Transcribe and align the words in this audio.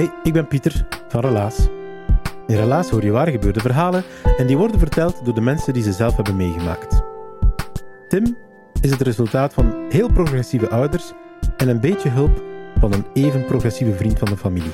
Hey, 0.00 0.10
ik 0.22 0.32
ben 0.32 0.46
Pieter 0.46 0.86
van 1.08 1.20
Relaas. 1.20 1.68
In 2.46 2.56
Relaas 2.56 2.90
hoor 2.90 3.04
je 3.04 3.10
waar 3.10 3.28
gebeurde 3.28 3.60
verhalen 3.60 4.02
en 4.36 4.46
die 4.46 4.56
worden 4.56 4.78
verteld 4.78 5.24
door 5.24 5.34
de 5.34 5.40
mensen 5.40 5.72
die 5.72 5.82
ze 5.82 5.92
zelf 5.92 6.16
hebben 6.16 6.36
meegemaakt. 6.36 7.02
Tim 8.08 8.36
is 8.80 8.90
het 8.90 9.00
resultaat 9.00 9.54
van 9.54 9.74
heel 9.88 10.12
progressieve 10.12 10.68
ouders 10.68 11.12
en 11.56 11.68
een 11.68 11.80
beetje 11.80 12.08
hulp 12.08 12.42
van 12.78 12.92
een 12.92 13.06
even 13.12 13.44
progressieve 13.44 13.92
vriend 13.92 14.18
van 14.18 14.28
de 14.28 14.36
familie. 14.36 14.72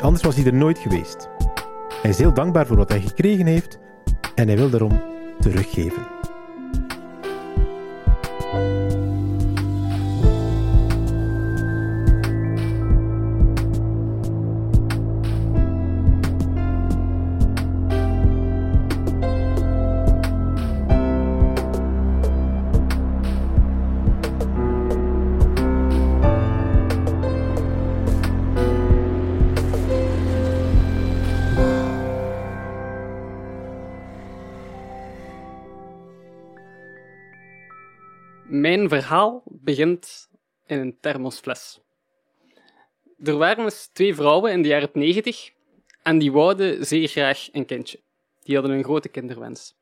Anders 0.00 0.22
was 0.22 0.36
hij 0.36 0.44
er 0.44 0.54
nooit 0.54 0.78
geweest. 0.78 1.28
Hij 2.02 2.10
is 2.10 2.18
heel 2.18 2.34
dankbaar 2.34 2.66
voor 2.66 2.76
wat 2.76 2.88
hij 2.88 3.00
gekregen 3.00 3.46
heeft 3.46 3.78
en 4.34 4.46
hij 4.46 4.56
wil 4.56 4.70
daarom 4.70 5.02
teruggeven. 5.40 6.13
Mijn 38.74 38.88
verhaal 38.88 39.42
begint 39.44 40.28
in 40.66 40.78
een 40.78 40.96
thermosfles. 41.00 41.80
Er 43.22 43.36
waren 43.36 43.64
eens 43.64 43.86
twee 43.92 44.14
vrouwen 44.14 44.52
in 44.52 44.62
de 44.62 44.68
jaren 44.68 44.90
90 44.92 45.50
en 46.02 46.18
die 46.18 46.32
wouden 46.32 46.86
zeer 46.86 47.08
graag 47.08 47.48
een 47.52 47.66
kindje. 47.66 48.00
Die 48.42 48.54
hadden 48.54 48.76
een 48.76 48.84
grote 48.84 49.08
kinderwens. 49.08 49.74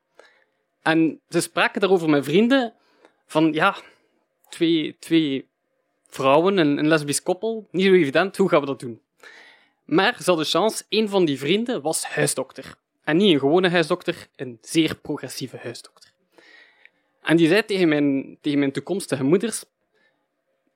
En 0.83 1.21
ze 1.29 1.41
spraken 1.41 1.81
daarover 1.81 2.09
met 2.09 2.25
vrienden 2.25 2.75
van, 3.27 3.53
ja, 3.53 3.77
twee, 4.49 4.97
twee 4.99 5.49
vrouwen, 6.07 6.59
een, 6.59 6.79
een 6.79 6.89
lesbisch 6.89 7.23
koppel, 7.23 7.69
niet 7.71 7.87
zo 7.87 7.93
evident, 7.93 8.37
hoe 8.37 8.49
gaan 8.49 8.61
we 8.61 8.67
dat 8.67 8.81
doen? 8.81 9.01
Maar 9.85 10.17
ze 10.19 10.25
hadden 10.25 10.47
chance, 10.47 10.85
een 10.89 11.09
van 11.09 11.25
die 11.25 11.39
vrienden 11.39 11.83
was 11.83 12.05
huisdokter. 12.05 12.75
En 13.05 13.17
niet 13.17 13.33
een 13.33 13.39
gewone 13.39 13.69
huisdokter, 13.69 14.29
een 14.37 14.59
zeer 14.61 14.97
progressieve 14.97 15.57
huisdokter. 15.57 16.12
En 17.23 17.37
die 17.37 17.49
zei 17.49 17.65
tegen 17.65 17.89
mijn, 18.43 18.73
toekomstige 18.73 19.25
moeders, 19.25 19.65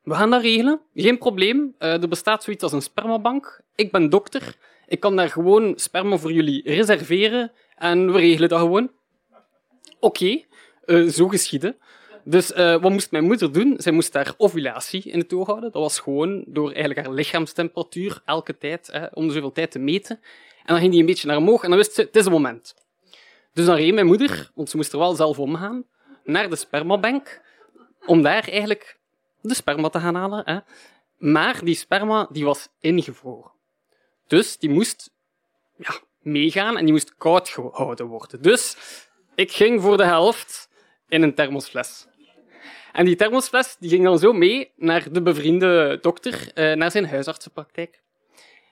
we 0.02 0.14
gaan 0.14 0.30
dat 0.30 0.42
regelen, 0.42 0.80
geen 0.94 1.18
probleem. 1.18 1.74
Uh, 1.78 2.02
er 2.02 2.08
bestaat 2.08 2.44
zoiets 2.44 2.62
als 2.62 2.72
een 2.72 2.82
spermabank. 2.82 3.60
Ik 3.74 3.92
ben 3.92 4.10
dokter. 4.10 4.56
Ik 4.86 5.00
kan 5.00 5.16
daar 5.16 5.28
gewoon 5.28 5.72
sperma 5.76 6.16
voor 6.16 6.32
jullie 6.32 6.62
reserveren 6.64 7.52
en 7.76 8.12
we 8.12 8.18
regelen 8.18 8.48
dat 8.48 8.60
gewoon. 8.60 8.90
Oké, 10.00 10.40
uh, 10.86 11.08
zo 11.08 11.28
geschieden. 11.28 11.76
Dus 12.24 12.52
uh, 12.52 12.82
wat 12.82 12.92
moest 12.92 13.10
mijn 13.10 13.24
moeder 13.24 13.52
doen? 13.52 13.74
Zij 13.78 13.92
moest 13.92 14.14
haar 14.14 14.34
ovulatie 14.36 15.02
in 15.02 15.18
het 15.18 15.32
oog 15.32 15.46
houden. 15.46 15.72
Dat 15.72 15.82
was 15.82 15.98
gewoon 15.98 16.44
door 16.46 16.70
eigenlijk 16.70 17.06
haar 17.06 17.14
lichaamstemperatuur 17.14 18.22
elke 18.24 18.58
tijd, 18.58 18.88
hè, 18.92 19.06
om 19.06 19.30
zoveel 19.30 19.52
tijd 19.52 19.70
te 19.70 19.78
meten. 19.78 20.20
En 20.58 20.72
dan 20.72 20.78
ging 20.78 20.90
die 20.90 21.00
een 21.00 21.06
beetje 21.06 21.26
naar 21.26 21.36
omhoog 21.36 21.62
en 21.62 21.68
dan 21.68 21.78
wist 21.78 21.94
ze, 21.94 22.00
het 22.00 22.16
is 22.16 22.24
het 22.24 22.32
moment. 22.32 22.74
Dus 23.52 23.66
dan 23.66 23.76
reed 23.76 23.94
mijn 23.94 24.06
moeder, 24.06 24.50
want 24.54 24.70
ze 24.70 24.76
moest 24.76 24.92
er 24.92 24.98
wel 24.98 25.14
zelf 25.14 25.38
omgaan, 25.38 25.84
naar 26.26 26.50
de 26.50 26.56
spermabank 26.56 27.40
om 28.06 28.22
daar 28.22 28.48
eigenlijk 28.48 28.98
de 29.40 29.54
sperma 29.54 29.88
te 29.88 30.00
gaan 30.00 30.14
halen. 30.14 30.42
Hè. 30.44 30.58
Maar 31.16 31.64
die 31.64 31.74
sperma 31.74 32.28
die 32.30 32.44
was 32.44 32.68
ingevroren. 32.80 33.52
Dus 34.26 34.58
die 34.58 34.70
moest 34.70 35.10
ja, 35.76 35.94
meegaan 36.20 36.76
en 36.76 36.84
die 36.84 36.92
moest 36.92 37.16
koud 37.16 37.48
gehouden 37.48 38.06
worden. 38.06 38.42
Dus 38.42 38.76
ik 39.34 39.52
ging 39.52 39.82
voor 39.82 39.96
de 39.96 40.04
helft 40.04 40.68
in 41.08 41.22
een 41.22 41.34
thermosfles. 41.34 42.06
En 42.92 43.04
die 43.04 43.16
thermosfles 43.16 43.76
die 43.78 43.90
ging 43.90 44.04
dan 44.04 44.18
zo 44.18 44.32
mee 44.32 44.72
naar 44.76 45.12
de 45.12 45.22
bevriende 45.22 45.98
dokter, 46.00 46.50
eh, 46.54 46.72
naar 46.72 46.90
zijn 46.90 47.06
huisartsenpraktijk. 47.06 48.00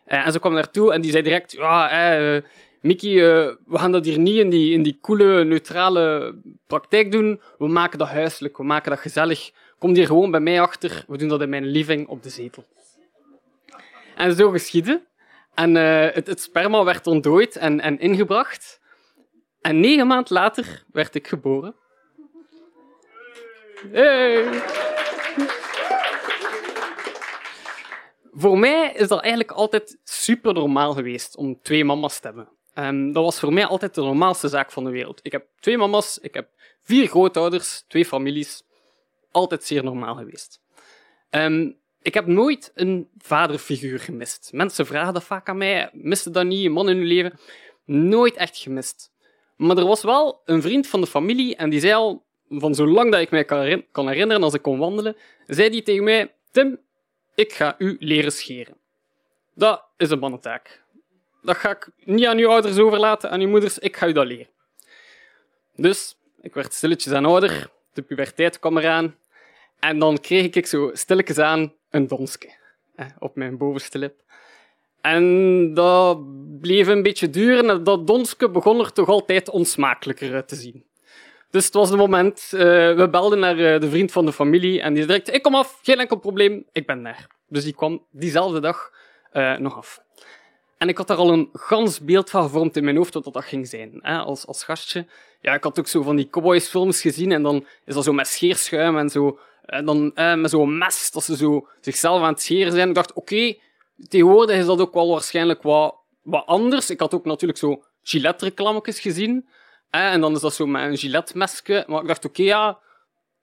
Uh, 0.07 0.27
en 0.27 0.33
ze 0.33 0.39
kwam 0.39 0.53
naartoe 0.53 0.93
en 0.93 1.01
die 1.01 1.11
zei 1.11 1.23
direct, 1.23 1.53
ja, 1.53 1.91
eh, 1.91 2.43
Mickey, 2.85 3.11
uh, 3.11 3.55
we 3.67 3.79
gaan 3.79 3.93
dat 3.93 4.05
hier 4.05 4.19
niet 4.19 4.37
in 4.37 4.51
die, 4.51 4.73
in 4.73 4.83
die 4.83 4.99
coole, 5.01 5.45
neutrale 5.45 6.35
praktijk 6.67 7.13
doen. 7.13 7.41
We 7.59 7.69
maken 7.69 7.99
dat 7.99 8.09
huiselijk, 8.09 8.57
we 8.57 8.65
maken 8.65 8.91
dat 8.91 9.01
gezellig. 9.01 9.51
Kom 9.79 9.95
hier 9.95 10.07
gewoon 10.07 10.31
bij 10.31 10.41
mij 10.41 10.61
achter. 10.61 11.05
We 11.07 11.17
doen 11.17 11.29
dat 11.29 11.41
in 11.41 11.49
mijn 11.49 11.67
living 11.67 12.09
op 12.09 12.23
de 12.23 12.29
zetel. 12.29 12.65
En 14.17 14.35
zo 14.35 14.51
geschiedde. 14.51 15.03
En 15.55 15.75
uh, 15.75 16.07
het, 16.11 16.41
sperma 16.41 16.85
werd 16.85 17.07
ontdooid 17.07 17.57
en, 17.57 17.81
en 17.81 17.99
ingebracht. 17.99 18.81
En 19.61 19.81
negen 19.81 20.07
maanden 20.07 20.33
later 20.33 20.85
werd 20.93 21.15
ik 21.15 21.29
geboren. 21.29 21.75
Voor 28.33 28.59
mij 28.59 28.93
is 28.95 29.09
dat 29.09 29.21
eigenlijk 29.21 29.51
altijd 29.51 29.99
super 30.05 30.55
normaal 30.55 30.93
geweest 30.93 31.37
om 31.37 31.59
twee 31.63 31.85
mama's 31.85 32.21
te 32.21 32.27
hebben. 32.27 32.49
Um, 32.75 33.13
dat 33.13 33.25
was 33.25 33.39
voor 33.39 33.53
mij 33.53 33.67
altijd 33.67 33.95
de 33.95 34.01
normaalste 34.01 34.49
zaak 34.49 34.73
van 34.73 34.85
de 34.85 34.91
wereld. 34.91 35.21
Ik 35.23 35.33
heb 35.33 35.47
twee 35.61 35.79
mama's, 35.79 36.19
ik 36.19 36.35
heb 36.35 36.49
vier 36.83 37.07
grootouders, 37.07 37.85
twee 37.89 38.05
families. 38.05 38.63
Altijd 39.31 39.65
zeer 39.65 39.85
normaal 39.85 40.15
geweest. 40.15 40.61
Um, 41.31 41.77
ik 42.03 42.15
heb 42.15 42.27
nooit 42.27 42.73
een 42.75 43.09
vaderfiguur 43.19 43.99
gemist. 43.99 44.51
Mensen 44.53 44.87
vragen 44.87 45.15
dat 45.15 45.25
vaak 45.25 45.49
aan 45.49 45.57
mij. 45.57 45.91
Miste 45.93 46.31
dat 46.31 46.45
niet, 46.45 46.65
een 46.65 46.73
man 46.73 46.89
in 46.89 46.97
hun 46.97 47.07
leven? 47.07 47.39
Nooit 47.85 48.35
echt 48.35 48.59
gemist. 48.59 49.13
Maar 49.57 49.77
er 49.77 49.87
was 49.87 50.03
wel 50.03 50.41
een 50.45 50.63
vriend 50.63 50.87
van 50.87 51.01
de 51.01 51.07
familie 51.07 51.57
en 51.57 51.71
die 51.71 51.81
zei 51.81 51.93
al, 51.93 52.25
van 52.49 52.75
zolang 52.75 53.13
dat 53.13 53.21
ik 53.21 53.31
mij 53.31 53.45
kan 53.91 54.09
herinneren 54.09 54.43
als 54.43 54.55
ik 54.55 54.63
kon 54.63 54.79
wandelen, 54.79 55.17
zei 55.47 55.71
die 55.71 55.83
tegen 55.83 56.05
mij, 56.05 56.35
Tim, 56.51 56.81
ik 57.35 57.53
ga 57.53 57.75
u 57.79 57.97
leren 57.99 58.33
scheren. 58.33 58.77
Dat 59.55 59.85
is 59.97 60.11
een 60.11 60.19
mannentaak 60.19 60.84
dat 61.45 61.57
ga 61.57 61.71
ik 61.71 61.89
niet 62.05 62.27
aan 62.27 62.39
uw 62.39 62.49
ouders 62.49 62.79
overlaten, 62.79 63.31
aan 63.31 63.41
uw 63.41 63.49
moeders. 63.49 63.79
Ik 63.79 63.97
ga 63.97 64.07
u 64.07 64.13
dat 64.13 64.27
leren. 64.27 64.49
Dus 65.77 66.17
ik 66.41 66.55
werd 66.55 66.73
stilletjes 66.73 67.13
aan 67.13 67.25
ouder. 67.25 67.71
De 67.93 68.03
puberteit 68.03 68.59
kwam 68.59 68.79
eraan. 68.79 69.17
En 69.79 69.99
dan 69.99 70.21
kreeg 70.21 70.51
ik 70.51 70.67
zo 70.67 70.91
stilletjes 70.93 71.39
aan 71.39 71.73
een 71.91 72.07
donske 72.07 72.53
op 73.19 73.37
mijn 73.37 73.57
bovenste 73.57 73.99
lip. 73.99 74.15
En 75.01 75.75
dat 75.75 76.21
bleef 76.61 76.87
een 76.87 77.03
beetje 77.03 77.31
duren 77.31 77.71
en 77.71 77.85
dat 77.85 78.07
donske 78.07 78.51
begon 78.51 78.81
er 78.81 78.93
toch 78.93 79.09
altijd 79.09 79.49
onsmakelijker 79.49 80.45
te 80.45 80.55
zien. 80.55 80.85
Dus 81.51 81.65
het 81.65 81.75
was 81.75 81.89
het 81.89 81.99
moment, 81.99 82.51
uh, 82.55 82.61
we 82.97 83.09
belden 83.11 83.39
naar 83.39 83.59
uh, 83.59 83.81
de 83.81 83.91
vriend 83.91 84.13
van 84.13 84.27
de 84.27 84.33
familie 84.33 84.81
en 84.81 84.95
die 84.95 85.07
direct, 85.07 85.33
ik 85.33 85.43
kom 85.43 85.55
af, 85.55 85.79
geen 85.83 85.99
enkel 85.99 86.17
probleem, 86.17 86.65
ik 86.73 86.87
ben 86.87 87.03
daar. 87.03 87.27
Dus 87.49 87.65
die 87.65 87.75
kwam 87.75 88.07
diezelfde 88.11 88.61
dag 88.61 88.93
uh, 89.33 89.57
nog 89.57 89.77
af. 89.77 90.03
En 90.85 90.91
ik 90.91 90.99
had 90.99 91.07
daar 91.07 91.17
al 91.17 91.33
een 91.33 91.49
gans 91.53 92.01
beeld 92.01 92.31
van 92.31 92.43
gevormd 92.43 92.77
in 92.77 92.85
mijn 92.85 92.97
hoofd 92.97 93.15
wat 93.15 93.33
dat 93.33 93.45
ging 93.45 93.69
zijn, 93.69 93.99
hè, 94.01 94.19
als, 94.19 94.47
als 94.47 94.65
gastje. 94.65 95.07
Ja, 95.41 95.55
ik 95.55 95.63
had 95.63 95.79
ook 95.79 95.87
zo 95.87 96.03
van 96.03 96.17
die 96.17 96.31
cowboysfilms 96.31 97.01
gezien 97.01 97.33
en 97.33 97.43
dan 97.43 97.67
is 97.85 97.95
dat 97.95 98.05
zo 98.05 98.13
met 98.13 98.27
scheerschuim 98.27 98.99
en 98.99 99.09
zo. 99.09 99.39
En 99.63 99.85
dan 99.85 100.15
eh, 100.15 100.35
met 100.35 100.51
zo'n 100.51 100.79
mes, 100.79 101.11
dat 101.11 101.25
ze 101.25 101.37
zo 101.37 101.69
zichzelf 101.81 102.23
aan 102.23 102.33
het 102.33 102.43
scheren 102.43 102.73
zijn. 102.73 102.89
Ik 102.89 102.95
dacht, 102.95 103.13
oké, 103.13 103.19
okay, 103.19 103.61
tegenwoordig 104.09 104.57
is 104.57 104.67
dat 104.67 104.81
ook 104.81 104.95
wel 104.95 105.09
waarschijnlijk 105.09 105.63
wat, 105.63 105.95
wat 106.23 106.47
anders. 106.47 106.91
Ik 106.91 107.01
had 107.01 107.15
ook 107.15 107.25
natuurlijk 107.25 107.59
zo 107.59 107.85
Gillette-reclametjes 108.03 109.01
gezien. 109.01 109.49
En 109.91 110.21
dan 110.21 110.35
is 110.35 110.41
dat 110.41 110.55
zo 110.55 110.67
met 110.67 110.83
een 110.83 110.97
Gillette-mesje. 110.97 111.85
Maar 111.87 112.01
ik 112.01 112.09
dacht, 112.09 112.25
oké, 112.25 112.43
ja, 112.43 112.79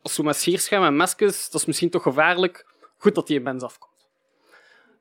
als 0.02 0.14
zo 0.14 0.24
met 0.24 0.36
scheerschuim 0.36 0.84
en 0.84 0.96
mesjes, 0.96 1.50
dat 1.50 1.62
is 1.62 1.68
misschien 1.68 1.90
toch 1.90 2.04
gevaarlijk. 2.04 2.66
Goed 2.98 3.16
dat 3.16 3.28
die 3.28 3.38
een 3.38 3.44
mens 3.44 3.64
afkomt. 3.64 3.91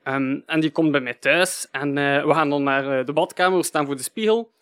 Um, 0.05 0.43
en 0.47 0.61
die 0.61 0.70
komt 0.70 0.91
bij 0.91 1.00
mij 1.00 1.14
thuis 1.14 1.69
en 1.70 1.97
uh, 1.97 2.25
we 2.25 2.35
gaan 2.35 2.50
dan 2.50 2.62
naar 2.62 2.99
uh, 2.99 3.05
de 3.06 3.12
badkamer, 3.12 3.58
we 3.58 3.64
staan 3.64 3.87
voor 3.87 3.97
de 3.97 4.02
spiegel. 4.02 4.52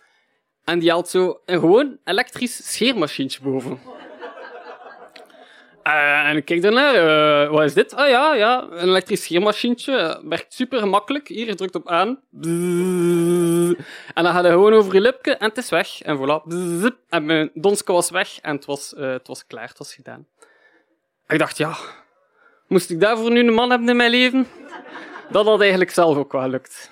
En 0.65 0.79
die 0.79 0.91
haalt 0.91 1.09
zo 1.09 1.41
een 1.45 1.59
gewoon 1.59 1.99
elektrisch 2.05 2.73
scheermachientje 2.73 3.43
boven. 3.43 3.81
Uh, 5.87 6.29
en 6.29 6.37
ik 6.37 6.45
kijk 6.45 6.65
ernaar, 6.65 6.95
uh, 6.95 7.51
wat 7.51 7.65
is 7.65 7.75
dit? 7.75 7.95
Ah 7.95 8.09
ja, 8.09 8.35
ja, 8.35 8.67
een 8.71 8.89
elektrisch 8.89 9.23
scheermachientje. 9.23 10.21
Werkt 10.25 10.55
super 10.55 10.79
gemakkelijk. 10.79 11.29
Hier, 11.29 11.47
je 11.47 11.55
drukt 11.55 11.75
op 11.75 11.89
aan. 11.89 12.21
En 14.15 14.25
dan 14.25 14.33
gaat 14.33 14.43
hij 14.43 14.53
gewoon 14.53 14.73
over 14.73 14.95
je 14.95 15.01
lipje 15.01 15.37
en 15.37 15.49
het 15.49 15.57
is 15.57 15.71
weg. 15.71 16.03
En 16.03 16.17
voilà. 16.19 16.43
En 17.09 17.25
mijn 17.25 17.51
donske 17.55 17.93
was 17.93 18.11
weg 18.11 18.39
en 18.41 18.57
het 18.57 18.65
was, 18.65 18.95
het 18.97 19.27
was 19.27 19.47
klaar, 19.47 19.69
het 19.69 19.79
was 19.79 19.95
gedaan. 19.95 20.27
ik 21.29 21.39
dacht, 21.39 21.57
ja, 21.57 21.77
moest 22.67 22.91
ik 22.91 23.01
daarvoor 23.01 23.31
nu 23.31 23.41
een 23.41 23.55
man 23.55 23.71
hebben 23.71 23.89
in 23.89 23.97
mijn 23.97 24.11
leven? 24.11 24.47
Dat 25.31 25.47
had 25.47 25.61
eigenlijk 25.61 25.91
zelf 25.91 26.17
ook 26.17 26.33
wel 26.33 26.43
gelukt. 26.43 26.91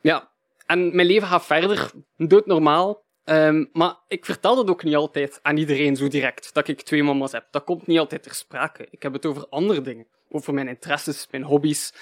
Ja, 0.00 0.30
en 0.66 0.94
mijn 0.96 1.06
leven 1.06 1.28
gaat 1.28 1.46
verder, 1.46 1.90
doodnormaal. 2.16 3.02
Um, 3.24 3.68
maar 3.72 3.96
ik 4.08 4.24
vertel 4.24 4.56
dat 4.56 4.68
ook 4.68 4.82
niet 4.82 4.94
altijd 4.94 5.38
aan 5.42 5.56
iedereen 5.56 5.96
zo 5.96 6.08
direct, 6.08 6.54
dat 6.54 6.68
ik 6.68 6.82
twee 6.82 7.02
mama's 7.02 7.32
heb. 7.32 7.46
Dat 7.50 7.64
komt 7.64 7.86
niet 7.86 7.98
altijd 7.98 8.22
ter 8.22 8.34
sprake. 8.34 8.86
Ik 8.90 9.02
heb 9.02 9.12
het 9.12 9.26
over 9.26 9.48
andere 9.48 9.80
dingen. 9.80 10.06
Over 10.30 10.54
mijn 10.54 10.68
interesses, 10.68 11.26
mijn 11.30 11.42
hobby's. 11.42 11.92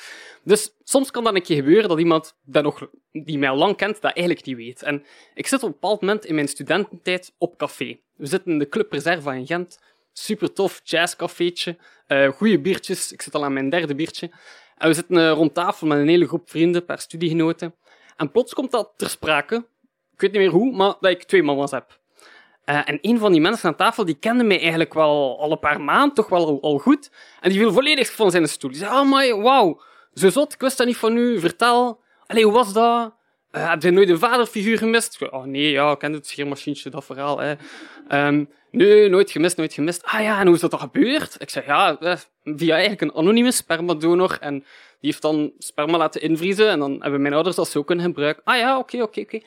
Dus 0.44 0.74
soms 0.82 1.10
kan 1.10 1.24
dat 1.24 1.34
een 1.34 1.42
keer 1.42 1.56
gebeuren 1.56 1.88
dat 1.88 1.98
iemand 1.98 2.36
dat 2.44 2.62
nog, 2.62 2.88
die 3.12 3.38
mij 3.38 3.54
lang 3.54 3.76
kent, 3.76 4.00
dat 4.00 4.12
eigenlijk 4.14 4.46
niet 4.46 4.56
weet. 4.56 4.82
En 4.82 5.04
ik 5.34 5.46
zit 5.46 5.62
op 5.62 5.68
een 5.68 5.78
bepaald 5.80 6.00
moment 6.00 6.24
in 6.24 6.34
mijn 6.34 6.48
studententijd 6.48 7.34
op 7.38 7.56
café. 7.56 8.00
We 8.16 8.26
zitten 8.26 8.52
in 8.52 8.58
de 8.58 8.68
Club 8.68 8.92
Reserva 8.92 9.32
in 9.32 9.46
Gent. 9.46 9.78
Super 10.12 10.52
tof 10.52 10.80
jazzcafeetje. 10.84 11.78
Uh, 12.08 12.28
goede 12.28 12.60
biertjes. 12.60 13.12
Ik 13.12 13.22
zit 13.22 13.34
al 13.34 13.44
aan 13.44 13.52
mijn 13.52 13.70
derde 13.70 13.94
biertje. 13.94 14.30
En 14.76 14.88
we 14.88 14.94
zitten 14.94 15.16
uh, 15.16 15.30
rond 15.30 15.54
tafel 15.54 15.86
met 15.86 15.98
een 15.98 16.08
hele 16.08 16.26
groep 16.26 16.50
vrienden, 16.50 16.84
paar 16.84 16.98
studiegenoten. 16.98 17.74
En 18.16 18.30
plots 18.30 18.54
komt 18.54 18.70
dat 18.70 18.92
ter 18.96 19.08
sprake, 19.08 19.56
ik 20.12 20.20
weet 20.20 20.32
niet 20.32 20.40
meer 20.40 20.50
hoe, 20.50 20.76
maar 20.76 20.94
dat 21.00 21.10
ik 21.10 21.22
twee 21.22 21.42
mama's 21.42 21.70
heb. 21.70 22.00
Uh, 22.66 22.88
en 22.88 22.98
een 23.00 23.18
van 23.18 23.32
die 23.32 23.40
mensen 23.40 23.68
aan 23.68 23.76
tafel, 23.76 24.04
die 24.04 24.14
kende 24.14 24.44
mij 24.44 24.58
eigenlijk 24.58 24.94
wel 24.94 25.40
al 25.40 25.52
een 25.52 25.58
paar 25.58 25.80
maanden, 25.80 26.14
toch 26.14 26.28
wel 26.28 26.46
al, 26.46 26.62
al 26.62 26.78
goed. 26.78 27.10
En 27.40 27.50
die 27.50 27.58
viel 27.58 27.72
volledig 27.72 28.12
van 28.12 28.30
zijn 28.30 28.48
stoel. 28.48 28.70
Die 28.70 28.78
zei, 28.78 28.90
oh 28.90 29.12
my, 29.12 29.34
wauw, 29.34 29.80
zo 30.14 30.30
zot, 30.30 30.52
ik 30.52 30.60
wist 30.60 30.78
dat 30.78 30.86
niet 30.86 30.96
van 30.96 31.16
u, 31.16 31.40
vertel. 31.40 32.00
Allee, 32.26 32.44
hoe 32.44 32.52
was 32.52 32.72
dat? 32.72 33.14
Uh, 33.52 33.70
heb 33.70 33.82
je 33.82 33.90
nooit 33.90 34.08
een 34.08 34.18
vaderfiguur 34.18 34.78
gemist? 34.78 35.30
Oh 35.30 35.44
nee, 35.44 35.70
ja, 35.70 35.90
ik 35.90 35.98
ken 35.98 36.12
het 36.12 36.26
scheermachientje, 36.26 36.90
dat 36.90 37.04
verhaal. 37.04 37.38
Hè. 37.38 37.54
Um, 38.26 38.50
nee, 38.70 39.08
nooit 39.08 39.30
gemist, 39.30 39.56
nooit 39.56 39.72
gemist. 39.72 40.04
Ah 40.04 40.22
ja, 40.22 40.40
en 40.40 40.46
hoe 40.46 40.54
is 40.54 40.60
dat 40.60 40.70
dan 40.70 40.80
gebeurd? 40.80 41.36
Ik 41.38 41.50
zei, 41.50 41.66
ja, 41.66 41.98
eh, 41.98 42.16
via 42.44 42.72
eigenlijk 42.72 43.00
een 43.00 43.14
anonieme 43.14 43.52
spermadonor. 43.52 44.38
En 44.40 44.58
die 44.58 44.64
heeft 45.10 45.22
dan 45.22 45.52
sperma 45.58 45.98
laten 45.98 46.20
invriezen 46.20 46.68
en 46.68 46.78
dan 46.78 47.02
hebben 47.02 47.22
mijn 47.22 47.34
ouders 47.34 47.56
dat 47.56 47.68
zo 47.68 47.82
kunnen 47.82 48.04
gebruiken. 48.04 48.44
Ah 48.44 48.56
ja, 48.56 48.78
oké, 48.78 49.02
oké, 49.02 49.20
oké. 49.20 49.36
En 49.36 49.42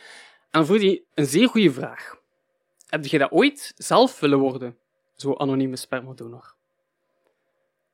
dan 0.52 0.66
vroeg 0.66 0.82
hij 0.82 1.04
een 1.14 1.26
zeer 1.26 1.48
goede 1.48 1.72
vraag. 1.72 2.16
Heb 2.88 3.06
je 3.06 3.18
dat 3.18 3.32
ooit 3.32 3.74
zelf 3.76 4.20
willen 4.20 4.40
worden? 4.40 4.78
Zo 5.16 5.34
anonieme 5.34 5.76
spermadonor. 5.76 6.56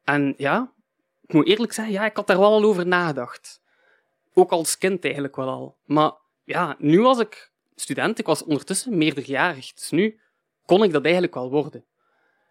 En 0.04 0.34
ja, 0.38 0.72
ik 1.28 1.34
moet 1.34 1.48
eerlijk 1.48 1.74
zeggen, 1.74 1.94
ja, 1.94 2.06
ik 2.06 2.16
had 2.16 2.28
daar 2.28 2.40
wel 2.40 2.52
al 2.52 2.64
over 2.64 2.88
nagedacht. 2.88 3.62
Ook 4.34 4.52
als 4.52 4.78
kind 4.78 5.04
eigenlijk 5.04 5.36
wel 5.36 5.50
al. 5.50 5.76
Maar 5.86 6.12
ja, 6.44 6.76
nu 6.78 7.02
was 7.02 7.20
ik 7.20 7.52
student, 7.76 8.20
ik 8.20 8.26
was 8.26 8.44
ondertussen 8.44 8.98
meerderjarig. 8.98 9.74
Dus 9.74 9.90
nu 9.90 10.20
kon 10.66 10.84
ik 10.84 10.92
dat 10.92 11.04
eigenlijk 11.04 11.34
wel 11.34 11.50
worden. 11.50 11.86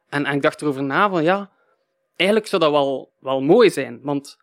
En, 0.09 0.25
en 0.25 0.37
ik 0.37 0.43
dacht 0.43 0.63
erover 0.63 0.83
na 0.83 1.09
van, 1.09 1.23
ja, 1.23 1.51
eigenlijk 2.17 2.49
zou 2.49 2.63
dat 2.63 2.71
wel, 2.71 3.13
wel 3.21 3.41
mooi 3.41 3.71
zijn. 3.71 4.01
Want 4.03 4.39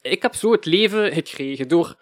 ik 0.00 0.22
heb 0.22 0.34
zo 0.34 0.52
het 0.52 0.64
leven 0.64 1.12
gekregen 1.12 1.68
door 1.68 1.96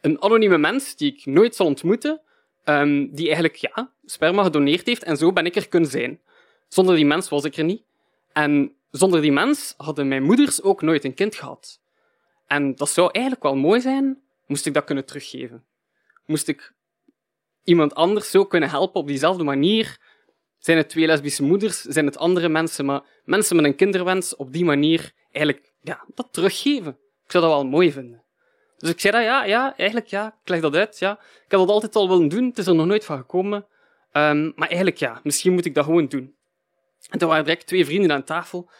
een 0.00 0.22
anonieme 0.22 0.58
mens 0.58 0.96
die 0.96 1.12
ik 1.12 1.26
nooit 1.26 1.54
zal 1.54 1.66
ontmoeten, 1.66 2.20
um, 2.64 3.14
die 3.14 3.26
eigenlijk 3.26 3.56
ja, 3.56 3.92
sperma 4.04 4.42
gedoneerd 4.42 4.86
heeft 4.86 5.02
en 5.02 5.16
zo 5.16 5.32
ben 5.32 5.46
ik 5.46 5.56
er 5.56 5.68
kunnen 5.68 5.90
zijn. 5.90 6.20
Zonder 6.68 6.94
die 6.94 7.06
mens 7.06 7.28
was 7.28 7.44
ik 7.44 7.56
er 7.56 7.64
niet. 7.64 7.82
En 8.32 8.74
zonder 8.90 9.20
die 9.20 9.32
mens 9.32 9.74
hadden 9.76 10.08
mijn 10.08 10.22
moeders 10.22 10.62
ook 10.62 10.82
nooit 10.82 11.04
een 11.04 11.14
kind 11.14 11.34
gehad. 11.34 11.80
En 12.46 12.74
dat 12.74 12.88
zou 12.88 13.10
eigenlijk 13.12 13.44
wel 13.44 13.56
mooi 13.56 13.80
zijn, 13.80 14.22
moest 14.46 14.66
ik 14.66 14.74
dat 14.74 14.84
kunnen 14.84 15.04
teruggeven. 15.04 15.64
Moest 16.26 16.48
ik 16.48 16.72
iemand 17.64 17.94
anders 17.94 18.30
zo 18.30 18.44
kunnen 18.44 18.70
helpen 18.70 19.00
op 19.00 19.06
diezelfde 19.06 19.44
manier. 19.44 19.98
Zijn 20.58 20.76
het 20.76 20.88
twee 20.88 21.06
lesbische 21.06 21.42
moeders, 21.42 21.80
zijn 21.80 22.06
het 22.06 22.16
andere 22.16 22.48
mensen, 22.48 22.84
maar 22.84 23.02
mensen 23.24 23.56
met 23.56 23.64
een 23.64 23.76
kinderwens 23.76 24.36
op 24.36 24.52
die 24.52 24.64
manier 24.64 25.12
eigenlijk 25.32 25.72
ja, 25.80 26.04
dat 26.14 26.28
teruggeven. 26.30 26.98
Ik 27.24 27.30
zou 27.30 27.44
dat 27.44 27.52
wel 27.52 27.66
mooi 27.66 27.92
vinden. 27.92 28.22
Dus 28.76 28.90
ik 28.90 29.00
zei 29.00 29.12
dat, 29.12 29.22
ja, 29.22 29.44
ja, 29.44 29.76
eigenlijk 29.76 30.10
ja, 30.10 30.38
ik 30.42 30.48
leg 30.48 30.60
dat 30.60 30.74
uit, 30.74 30.98
ja. 30.98 31.12
Ik 31.12 31.50
heb 31.50 31.60
dat 31.60 31.68
altijd 31.68 31.96
al 31.96 32.08
willen 32.08 32.28
doen, 32.28 32.44
het 32.44 32.58
is 32.58 32.66
er 32.66 32.74
nog 32.74 32.86
nooit 32.86 33.04
van 33.04 33.16
gekomen. 33.18 33.66
Um, 34.12 34.52
maar 34.56 34.68
eigenlijk 34.68 34.96
ja, 34.96 35.20
misschien 35.22 35.52
moet 35.52 35.64
ik 35.64 35.74
dat 35.74 35.84
gewoon 35.84 36.06
doen. 36.06 36.34
En 37.10 37.18
toen 37.18 37.28
waren 37.28 37.44
direct 37.44 37.66
twee 37.66 37.84
vrienden 37.84 38.12
aan 38.12 38.24
tafel. 38.24 38.70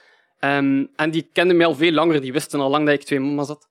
Um, 0.41 0.91
en 0.97 1.11
die 1.11 1.29
kenden 1.33 1.57
mij 1.57 1.67
al 1.67 1.75
veel 1.75 1.93
langer, 1.93 2.21
die 2.21 2.33
wisten 2.33 2.61
al 2.61 2.71
lang 2.71 2.87
dat 2.87 2.95
ik 2.95 3.03
twee 3.03 3.21
mama's 3.21 3.49
had. 3.49 3.69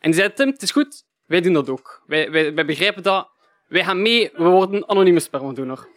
En 0.00 0.10
die 0.10 0.14
zeiden, 0.14 0.36
Tim, 0.36 0.48
het 0.48 0.62
is 0.62 0.70
goed, 0.70 1.04
wij 1.32 1.40
doen 1.40 1.52
dat 1.52 1.68
ook. 1.68 2.02
Wij, 2.06 2.30
wij, 2.30 2.64
begrijpen 2.64 3.02
dat, 3.02 3.28
wij 3.68 3.84
gaan 3.84 4.02
mee, 4.02 4.30
we 4.34 4.44
worden 4.44 4.88
anonieme 4.88 5.20
spermadonor. 5.20 5.88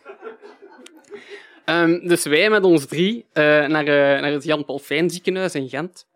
Um, 1.65 2.07
dus 2.07 2.23
wij 2.23 2.49
met 2.49 2.63
ons 2.63 2.85
drie 2.85 3.25
uh, 3.33 3.43
naar, 3.67 3.87
uh, 3.87 4.21
naar 4.21 4.31
het 4.31 4.43
Jan 4.43 4.65
Paul 4.65 4.79
Fijn 4.79 5.09
ziekenhuis 5.09 5.55
in 5.55 5.69
Gent. 5.69 6.07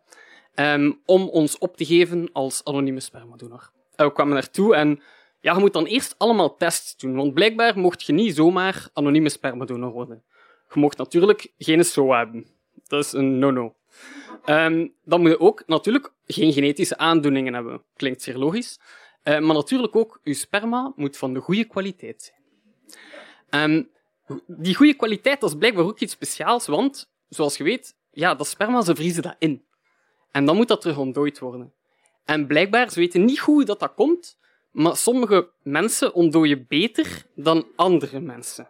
Um, 0.56 1.00
om 1.06 1.30
ons 1.30 1.58
op 1.58 1.78
te 1.78 1.86
geven 1.86 2.30
als 2.34 2.64
anonieme 2.64 3.00
spermadonor. 3.00 3.72
Uh, 3.96 4.06
we 4.06 4.14
kwamen 4.14 4.34
naartoe 4.34 4.76
en 4.76 5.02
ja, 5.40 5.54
je 5.54 5.60
moet 5.60 5.74
dan 5.74 5.86
eerst 5.86 6.16
allemaal 6.18 6.58
tests 6.58 6.98
doen, 6.98 7.16
want 7.16 7.34
blijkbaar 7.34 7.80
mocht 7.80 8.04
je 8.04 8.14
niet 8.14 8.36
zomaar 8.36 8.88
anonieme 8.94 9.30
spermadonor 9.30 9.92
worden. 9.92 10.24
Je 10.74 10.80
mocht 10.80 10.98
natuurlijk 10.98 11.52
geen 11.58 11.86
SO 11.86 12.14
hebben. 12.14 12.48
Dat 12.88 13.06
is 13.06 13.12
een 13.12 13.40
no-no. 13.40 13.76
Um, 14.46 14.94
dan 15.06 15.22
moet 15.22 15.30
je 15.30 15.40
ook 15.40 15.64
natuurlijk 15.66 16.12
geen 16.26 16.54
genetische 16.54 16.98
aandoeningen 16.98 17.54
hebben. 17.54 17.82
Klinkt 17.96 18.22
zeer 18.22 18.38
logisch. 18.38 18.80
Uh, 19.30 19.40
maar 19.40 19.56
natuurlijk 19.56 19.96
ook, 19.96 20.20
je 20.24 20.34
sperma 20.34 20.94
moet 20.96 21.18
van 21.18 21.34
de 21.34 21.40
goede 21.40 21.64
kwaliteit 21.64 22.34
zijn. 23.48 23.72
Um, 23.72 23.90
die 24.48 24.76
goede 24.76 24.94
kwaliteit 24.94 25.42
dat 25.42 25.50
is 25.50 25.58
blijkbaar 25.58 25.86
ook 25.86 26.00
iets 26.00 26.14
speciaals, 26.14 26.68
want, 26.68 27.12
zoals 27.30 27.58
je 27.58 27.64
weet, 27.64 27.96
ja, 28.12 28.36
dat 28.36 28.48
sperma, 28.48 28.82
ze 28.82 28.96
vriezen 28.96 29.24
dat 29.24 29.36
in. 29.40 29.66
En 30.32 30.46
dan 30.46 30.56
moet 30.56 30.68
dat 30.68 30.82
terug 30.82 30.98
ontdooid 30.98 31.40
worden. 31.40 31.74
En 32.26 32.48
blijkbaar, 32.48 32.92
ze 32.92 33.00
weten 33.00 33.26
niet 33.26 33.40
hoe 33.40 33.66
dat, 33.66 33.80
dat 33.80 33.94
komt, 33.94 34.40
maar 34.72 34.98
sommige 34.98 35.50
mensen 35.64 36.14
ontdooien 36.14 36.66
beter 36.68 37.26
dan 37.36 37.68
andere 37.76 38.20
mensen. 38.20 38.70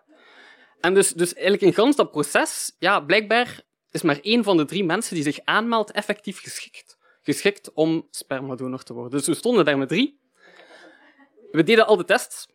En 0.79 0.93
dus, 0.93 1.13
dus 1.13 1.33
eigenlijk 1.33 1.63
in 1.63 1.73
gans 1.73 1.95
dat 1.95 2.11
proces, 2.11 2.75
ja, 2.79 2.99
blijkbaar 2.99 3.61
is 3.91 4.01
maar 4.01 4.19
één 4.21 4.43
van 4.43 4.57
de 4.57 4.65
drie 4.65 4.83
mensen 4.83 5.15
die 5.15 5.23
zich 5.23 5.39
aanmeldt 5.43 5.91
effectief 5.91 6.41
geschikt. 6.41 6.97
Geschikt 7.21 7.73
om 7.73 8.07
spermadonor 8.09 8.83
te 8.83 8.93
worden. 8.93 9.11
Dus 9.11 9.27
we 9.27 9.33
stonden 9.33 9.65
daar 9.65 9.77
met 9.77 9.89
drie. 9.89 10.18
We 11.51 11.63
deden 11.63 11.87
al 11.87 11.97
de 11.97 12.05
tests. 12.05 12.47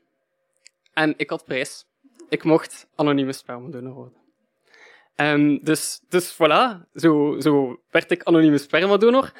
En 0.93 1.15
ik 1.17 1.31
had 1.31 1.45
prijs. 1.45 1.87
Ik 2.29 2.45
mocht 2.45 2.87
anonieme 2.95 3.33
spermadonor 3.33 3.93
worden. 3.93 4.23
Um, 5.17 5.65
dus, 5.65 6.01
dus 6.09 6.35
voilà, 6.35 6.91
zo, 6.95 7.37
zo 7.41 7.81
werd 7.91 8.11
ik 8.11 8.23
anonieme 8.23 8.59
spermadonor. 8.59 9.33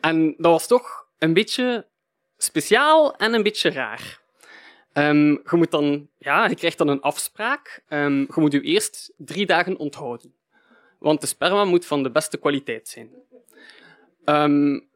En 0.00 0.34
dat 0.36 0.52
was 0.52 0.66
toch 0.66 1.06
een 1.18 1.32
beetje 1.32 1.86
speciaal 2.36 3.16
en 3.16 3.34
een 3.34 3.42
beetje 3.42 3.70
raar. 3.70 4.20
Um, 4.92 5.30
je 5.30 5.56
moet 5.56 5.70
dan, 5.70 6.08
ja, 6.18 6.48
je 6.48 6.54
krijgt 6.54 6.78
dan 6.78 6.88
een 6.88 7.00
afspraak. 7.00 7.82
Um, 7.88 8.18
je 8.18 8.40
moet 8.40 8.52
je 8.52 8.60
eerst 8.60 9.12
drie 9.16 9.46
dagen 9.46 9.76
onthouden. 9.76 10.34
Want 10.98 11.20
de 11.20 11.26
sperma 11.26 11.64
moet 11.64 11.86
van 11.86 12.02
de 12.02 12.10
beste 12.10 12.38
kwaliteit 12.38 12.88
zijn. 12.88 13.10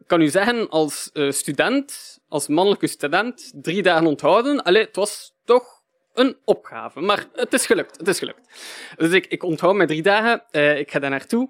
Kan 0.07 0.21
u 0.21 0.29
zeggen, 0.29 0.69
als 0.69 1.11
uh, 1.13 1.31
student, 1.31 2.19
als 2.29 2.49
mannelijke 2.49 2.87
student, 2.87 3.53
drie 3.55 3.83
dagen 3.83 4.07
onthouden. 4.07 4.63
Allee, 4.63 4.85
het 4.85 4.97
was 4.97 5.35
toch 5.45 5.77
een 6.15 6.37
opgave. 6.45 7.01
Maar 7.01 7.27
het 7.33 7.53
is 7.53 7.67
gelukt. 7.67 7.99
Het 7.99 8.09
is 8.09 8.19
gelukt. 8.19 8.49
Dus 8.97 9.13
ik, 9.13 9.27
ik 9.27 9.43
onthoud 9.43 9.75
mijn 9.75 9.89
drie 9.89 10.03
dagen. 10.03 10.45
Uh, 10.53 10.79
ik 10.79 10.91
ga 10.91 10.99
daar 10.99 11.11
naartoe. 11.11 11.43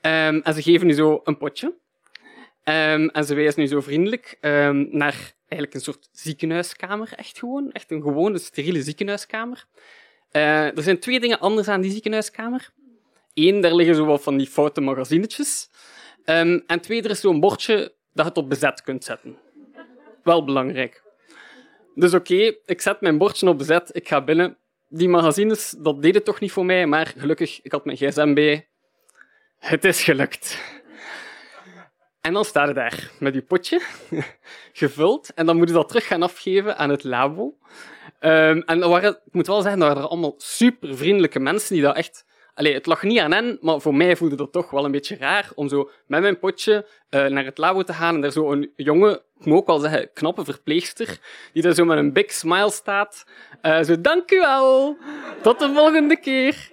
Um, 0.00 0.40
en 0.42 0.54
ze 0.54 0.62
geven 0.62 0.86
nu 0.86 0.92
zo 0.92 1.20
een 1.24 1.36
potje. 1.36 1.66
Um, 2.64 3.08
en 3.08 3.24
ze 3.24 3.34
wijzen 3.34 3.60
nu 3.60 3.66
zo 3.66 3.80
vriendelijk 3.80 4.38
um, 4.40 4.88
naar 4.90 5.32
eigenlijk 5.48 5.74
een 5.74 5.80
soort 5.80 6.08
ziekenhuiskamer. 6.12 7.12
Echt 7.16 7.38
gewoon. 7.38 7.72
Echt 7.72 7.90
een 7.90 8.02
gewone, 8.02 8.38
steriele 8.38 8.82
ziekenhuiskamer. 8.82 9.64
Uh, 10.32 10.76
er 10.76 10.82
zijn 10.82 10.98
twee 10.98 11.20
dingen 11.20 11.40
anders 11.40 11.68
aan 11.68 11.80
die 11.80 11.90
ziekenhuiskamer. 11.90 12.70
Eén, 13.34 13.60
daar 13.60 13.74
liggen 13.74 13.94
zo 13.94 14.04
wat 14.04 14.22
van 14.22 14.36
die 14.36 14.46
foute 14.46 14.80
magazinetjes. 14.80 15.70
en 16.24 16.80
twee, 16.80 17.02
er 17.02 17.10
is 17.10 17.20
zo'n 17.20 17.40
bordje 17.40 17.94
dat 18.14 18.24
je 18.24 18.30
het 18.30 18.36
op 18.36 18.48
bezet 18.48 18.82
kunt 18.82 19.04
zetten. 19.04 19.38
Wel 20.22 20.44
belangrijk. 20.44 21.02
Dus 21.94 22.14
oké, 22.14 22.54
ik 22.64 22.80
zet 22.80 23.00
mijn 23.00 23.18
bordje 23.18 23.48
op 23.48 23.58
bezet, 23.58 23.90
ik 23.92 24.08
ga 24.08 24.24
binnen. 24.24 24.56
Die 24.88 25.08
magazines, 25.08 25.74
dat 25.78 26.02
deden 26.02 26.24
toch 26.24 26.40
niet 26.40 26.52
voor 26.52 26.64
mij, 26.64 26.86
maar 26.86 27.14
gelukkig, 27.16 27.62
ik 27.62 27.72
had 27.72 27.84
mijn 27.84 27.96
gsm 27.96 28.34
bij. 28.34 28.68
Het 29.58 29.84
is 29.84 30.02
gelukt. 30.02 30.58
En 32.20 32.32
dan 32.32 32.44
staat 32.44 32.68
je 32.68 32.74
daar 32.74 33.10
met 33.18 33.34
je 33.34 33.42
potje, 33.42 33.80
gevuld, 34.72 35.34
en 35.34 35.46
dan 35.46 35.56
moet 35.56 35.68
je 35.68 35.74
dat 35.74 35.88
terug 35.88 36.06
gaan 36.06 36.22
afgeven 36.22 36.76
aan 36.76 36.90
het 36.90 37.04
labo. 37.04 37.58
Ehm, 38.18 38.58
en 38.58 38.88
waren, 38.88 39.10
ik 39.10 39.32
moet 39.32 39.46
wel 39.46 39.62
zeggen, 39.62 39.80
dat 39.80 39.88
waren 39.88 40.08
allemaal 40.08 40.34
super 40.36 40.96
vriendelijke 40.96 41.40
mensen 41.40 41.74
die 41.74 41.82
dat 41.82 41.96
echt... 41.96 42.26
Allee, 42.54 42.74
het 42.74 42.86
lag 42.86 43.02
niet 43.02 43.18
aan 43.18 43.32
hen, 43.32 43.58
maar 43.60 43.80
voor 43.80 43.94
mij 43.94 44.16
voelde 44.16 44.36
dat 44.36 44.52
toch 44.52 44.70
wel 44.70 44.84
een 44.84 44.90
beetje 44.90 45.16
raar 45.16 45.50
om 45.54 45.68
zo 45.68 45.90
met 46.06 46.20
mijn 46.20 46.38
potje 46.38 46.86
uh, 47.10 47.26
naar 47.26 47.44
het 47.44 47.58
labo 47.58 47.82
te 47.82 47.92
gaan 47.92 48.14
en 48.14 48.20
daar 48.20 48.32
zo 48.32 48.52
een 48.52 48.72
jonge, 48.76 49.22
ik 49.38 49.46
moet 49.46 49.58
ook 49.58 49.66
wel 49.66 49.78
zeggen, 49.78 50.10
knappe 50.12 50.44
verpleegster, 50.44 51.18
die 51.52 51.62
daar 51.62 51.74
zo 51.74 51.84
met 51.84 51.98
een 51.98 52.12
big 52.12 52.32
smile 52.32 52.70
staat. 52.70 53.26
Uh, 53.62 53.82
zo, 53.82 54.00
dank 54.00 54.30
u 54.30 54.38
wel, 54.38 54.96
tot 55.42 55.58
de 55.58 55.72
volgende 55.74 56.16
keer. 56.20 56.72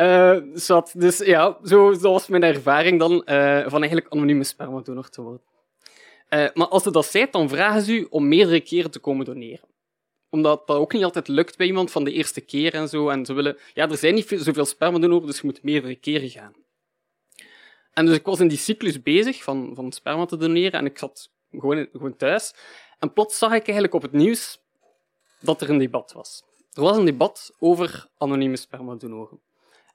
Uh, 0.00 0.36
zat. 0.54 0.92
Dus 0.96 1.18
ja, 1.18 1.58
zo, 1.64 1.92
zo 1.92 2.12
was 2.12 2.28
mijn 2.28 2.42
ervaring 2.42 2.98
dan 2.98 3.22
van 3.70 3.80
eigenlijk 3.80 4.06
anonieme 4.08 4.44
spermadonor 4.44 5.08
te 5.08 5.22
worden. 5.22 5.42
maar 6.54 6.68
als 6.68 6.82
ze 6.82 6.90
dat 6.90 7.06
zei, 7.06 7.26
dan 7.30 7.48
vragen 7.48 7.82
ze 7.82 7.92
u 7.92 8.06
om 8.10 8.28
meerdere 8.28 8.60
keren 8.60 8.90
te 8.90 8.98
komen 8.98 9.24
doneren 9.24 9.75
omdat 10.36 10.66
dat 10.66 10.76
ook 10.76 10.92
niet 10.92 11.04
altijd 11.04 11.28
lukt 11.28 11.56
bij 11.56 11.66
iemand 11.66 11.90
van 11.90 12.04
de 12.04 12.12
eerste 12.12 12.40
keer 12.40 12.74
en 12.74 12.88
zo. 12.88 13.08
En 13.08 13.26
ze 13.26 13.32
willen... 13.32 13.58
Ja, 13.74 13.90
er 13.90 13.96
zijn 13.96 14.14
niet 14.14 14.34
zoveel 14.36 14.64
spermadonoren, 14.64 15.26
dus 15.26 15.40
je 15.40 15.46
moet 15.46 15.62
meerdere 15.62 15.94
keren 15.94 16.30
gaan. 16.30 16.54
En 17.92 18.06
dus 18.06 18.16
ik 18.16 18.24
was 18.24 18.40
in 18.40 18.48
die 18.48 18.58
cyclus 18.58 19.02
bezig 19.02 19.42
van, 19.42 19.72
van 19.74 19.92
sperma 19.92 20.24
te 20.24 20.36
doneren 20.36 20.80
en 20.80 20.86
ik 20.86 20.98
zat 20.98 21.30
gewoon, 21.50 21.88
gewoon 21.92 22.16
thuis. 22.16 22.54
En 22.98 23.12
plots 23.12 23.38
zag 23.38 23.50
ik 23.50 23.64
eigenlijk 23.64 23.94
op 23.94 24.02
het 24.02 24.12
nieuws 24.12 24.58
dat 25.40 25.60
er 25.60 25.70
een 25.70 25.78
debat 25.78 26.12
was. 26.12 26.42
Er 26.72 26.82
was 26.82 26.96
een 26.96 27.04
debat 27.04 27.54
over 27.58 28.08
anonieme 28.18 28.56
spermadonoren. 28.56 29.40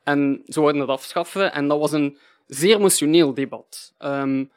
En 0.03 0.41
ze 0.45 0.59
wouden 0.59 0.81
het 0.81 0.89
afschaffen 0.89 1.53
en 1.53 1.67
dat 1.67 1.79
was 1.79 1.91
een 1.91 2.17
zeer 2.47 2.75
emotioneel 2.75 3.33
debat. 3.33 3.93
Um, 3.99 4.51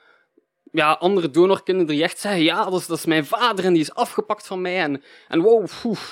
ja, 0.74 0.92
andere 0.92 1.30
donorkinderen 1.30 1.94
die 1.94 2.02
echt 2.02 2.18
zeggen, 2.18 2.42
ja, 2.42 2.64
dat 2.64 2.80
is, 2.80 2.86
dat 2.86 2.98
is 2.98 3.04
mijn 3.04 3.24
vader 3.24 3.64
en 3.64 3.72
die 3.72 3.82
is 3.82 3.94
afgepakt 3.94 4.46
van 4.46 4.60
mij. 4.60 4.80
En, 4.80 5.02
en 5.28 5.40
wow, 5.40 5.66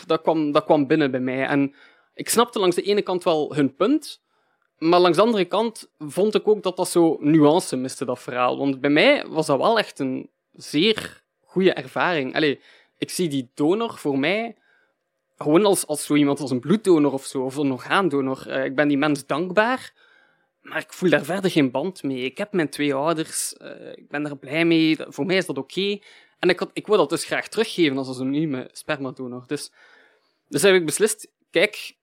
dat, 0.07 0.23
kwam, 0.23 0.53
dat 0.53 0.65
kwam 0.65 0.87
binnen 0.87 1.11
bij 1.11 1.21
mij. 1.21 1.47
En 1.47 1.75
ik 2.15 2.29
snapte 2.29 2.59
langs 2.59 2.77
de 2.77 2.83
ene 2.83 3.03
kant 3.03 3.25
wel 3.25 3.55
hun 3.55 3.75
punt, 3.75 4.23
maar 4.79 5.01
langs 5.01 5.17
de 5.17 5.23
andere 5.23 5.45
kant 5.45 5.91
vond 5.99 6.35
ik 6.35 6.49
ook 6.49 6.63
dat 6.63 6.77
dat 6.77 6.89
zo 6.89 7.17
nuance 7.21 7.77
miste, 7.77 8.05
dat 8.05 8.21
verhaal. 8.21 8.59
Want 8.59 8.81
bij 8.81 8.91
mij 8.91 9.27
was 9.29 9.47
dat 9.47 9.59
wel 9.59 9.79
echt 9.79 9.99
een 9.99 10.31
zeer 10.53 11.23
goede 11.41 11.73
ervaring. 11.73 12.35
Allee, 12.35 12.61
ik 12.99 13.11
zie 13.11 13.29
die 13.29 13.51
donor 13.55 13.99
voor 13.99 14.19
mij 14.19 14.57
gewoon 15.39 15.65
als, 15.65 15.87
als 15.87 16.05
zo 16.05 16.15
iemand 16.15 16.41
als 16.41 16.51
een 16.51 16.61
bloeddonor 16.61 17.13
of 17.13 17.25
zo, 17.25 17.43
of 17.43 17.57
een 17.57 17.73
orgaandonor. 17.73 18.45
Uh, 18.49 18.65
ik 18.65 18.75
ben 18.75 18.89
die 18.89 18.99
mens 18.99 19.27
dankbaar 19.27 19.93
maar 20.63 20.79
ik 20.79 20.93
voel 20.93 21.11
daar 21.11 21.25
verder 21.25 21.51
geen 21.51 21.71
band 21.71 22.03
mee. 22.03 22.25
Ik 22.25 22.39
heb 22.39 22.53
mijn 22.53 22.69
twee 22.69 22.95
ouders, 22.95 23.55
uh, 23.63 23.93
ik 23.93 24.09
ben 24.09 24.23
daar 24.23 24.37
blij 24.37 24.65
mee, 24.65 24.97
voor 24.99 25.27
mij 25.27 25.37
is 25.37 25.47
dat 25.47 25.59
oké. 25.59 25.99
En 26.39 26.49
ik, 26.49 26.67
ik 26.73 26.87
wil 26.87 26.97
dat 26.97 27.11
dus 27.11 27.25
graag 27.25 27.49
teruggeven 27.49 27.97
als 27.97 28.21
anonieme 28.21 28.69
spermadonor. 28.73 29.45
Dus, 29.47 29.73
dus 30.49 30.63
heb 30.63 30.75
ik 30.75 30.87
beslist, 30.87 31.33
kijk, 31.51 31.97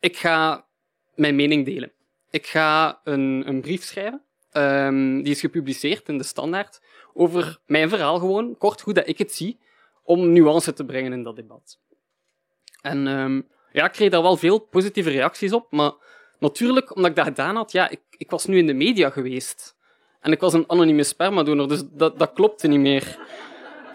ik 0.00 0.16
ga 0.16 0.66
mijn 1.14 1.36
mening 1.36 1.64
delen. 1.64 1.92
Ik 2.30 2.46
ga 2.46 3.00
een, 3.04 3.42
een 3.46 3.60
brief 3.60 3.82
schrijven, 3.82 4.22
um, 4.52 5.22
die 5.22 5.32
is 5.32 5.40
gepubliceerd 5.40 6.08
in 6.08 6.18
de 6.18 6.24
Standaard, 6.24 6.82
over 7.14 7.60
mijn 7.66 7.88
verhaal 7.88 8.18
gewoon, 8.18 8.56
kort 8.58 8.80
hoe 8.80 8.94
dat 8.94 9.08
ik 9.08 9.18
het 9.18 9.32
zie, 9.32 9.60
om 10.02 10.32
nuance 10.32 10.72
te 10.72 10.84
brengen 10.84 11.12
in 11.12 11.22
dat 11.22 11.36
debat. 11.36 11.78
En 12.80 13.06
um, 13.06 13.48
ja, 13.72 13.84
ik 13.84 13.92
kreeg 13.92 14.10
daar 14.10 14.22
wel 14.22 14.36
veel 14.36 14.58
positieve 14.58 15.10
reacties 15.10 15.52
op, 15.52 15.70
maar 15.70 15.92
Natuurlijk, 16.40 16.96
omdat 16.96 17.10
ik 17.10 17.16
dat 17.16 17.26
gedaan 17.26 17.56
had, 17.56 17.72
ja, 17.72 17.88
ik, 17.88 18.00
ik 18.16 18.30
was 18.30 18.46
nu 18.46 18.58
in 18.58 18.66
de 18.66 18.74
media 18.74 19.10
geweest. 19.10 19.76
En 20.20 20.32
ik 20.32 20.40
was 20.40 20.52
een 20.52 20.64
anonieme 20.66 21.02
spermadonor, 21.02 21.68
dus 21.68 21.82
dat, 21.90 22.18
dat 22.18 22.32
klopte 22.32 22.68
niet 22.68 22.80
meer. 22.80 23.18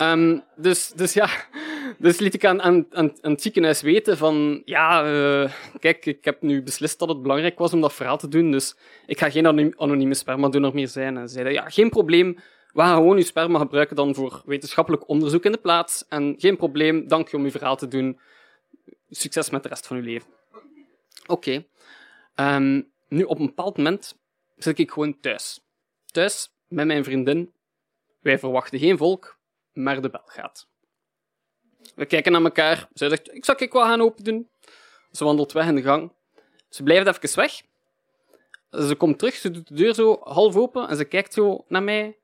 Um, 0.02 0.44
dus, 0.56 0.92
dus 0.96 1.14
ja, 1.14 1.30
dus 2.00 2.20
liet 2.20 2.34
ik 2.34 2.46
aan, 2.46 2.62
aan, 2.62 2.86
aan, 2.92 3.12
het 3.22 3.42
ziekenhuis 3.42 3.82
weten 3.82 4.18
van, 4.18 4.62
ja, 4.66 5.14
uh, 5.14 5.52
kijk, 5.80 6.06
ik 6.06 6.26
heb 6.26 6.42
nu 6.42 6.64
beslist 6.64 7.00
dat 7.00 7.10
het 7.10 7.22
belangrijk 7.22 7.58
was 7.58 7.74
om 7.74 7.82
dat 7.82 7.94
verhaal 7.94 8.18
te 8.18 8.28
doen, 8.28 8.52
dus 8.52 8.76
ik 9.06 9.20
ga 9.20 9.30
geen 9.30 9.76
anonieme 9.78 10.14
spermadonor 10.14 10.74
meer 10.74 10.88
zijn. 10.88 11.18
En 11.18 11.30
zeiden, 11.30 11.54
ja, 11.54 11.70
geen 11.70 11.90
probleem, 11.90 12.38
we 12.74 12.82
gaan 12.82 12.96
gewoon 12.96 13.18
uw 13.18 13.24
sperma 13.24 13.60
gebruiken 13.60 13.96
dan 13.96 14.16
voor 14.16 14.42
wetenschappelijk 14.46 15.10
onderzoek 15.10 15.46
in 15.46 15.52
de 15.52 15.58
plaats. 15.58 16.06
En 16.10 16.36
geen 16.38 16.58
probleem, 16.58 17.08
dank 17.08 17.30
je 17.30 17.38
om 17.38 17.44
uw 17.44 17.52
verhaal 17.52 17.78
te 17.78 17.88
doen. 17.88 18.20
Succes 19.10 19.50
met 19.50 19.64
de 19.64 19.70
rest 19.70 19.88
van 19.88 19.98
uw 19.98 20.04
leven. 20.04 20.28
Oké. 21.26 21.66
Um, 22.36 22.92
nu, 23.08 23.24
op 23.24 23.40
een 23.40 23.46
bepaald 23.46 23.78
moment 23.78 24.18
zit 24.56 24.80
ik 24.80 24.92
gewoon 24.92 25.20
thuis. 25.20 25.60
Thuis 26.06 26.52
met 26.68 26.86
mijn 26.86 27.04
vriendin. 27.04 27.54
Wij 28.20 28.40
verwachten 28.40 28.80
geen 28.80 28.98
volk, 28.98 29.38
maar 29.74 30.02
de 30.02 30.10
bel 30.10 30.24
gaat. 30.26 30.68
We 31.96 32.06
kijken 32.06 32.32
naar 32.32 32.44
elkaar. 32.44 32.88
Zij 32.94 33.10
zegt, 33.10 33.34
ik 33.34 33.46
zal 33.46 33.56
ik 33.58 33.74
wel 33.74 33.82
gaan 33.82 34.02
open 34.02 34.24
doen. 34.24 34.50
Ze 35.12 35.24
wandelt 35.24 35.52
weg 35.52 35.68
in 35.68 35.76
de 35.76 35.82
gang. 35.82 36.12
Ze 36.70 36.84
blijft 36.84 37.08
even 37.08 37.36
weg. 37.36 37.62
Ze 38.70 38.96
komt 38.96 39.20
terug, 39.20 39.36
ze 39.36 39.52
doet 39.52 39.68
de 39.68 39.74
deur 39.74 39.94
zo 39.94 40.20
half 40.24 40.56
open 40.56 40.88
en 40.88 40.96
ze 40.96 41.06
kijkt 41.06 41.34
zo 41.34 41.66
naar 41.68 41.84
mij. 41.84 42.18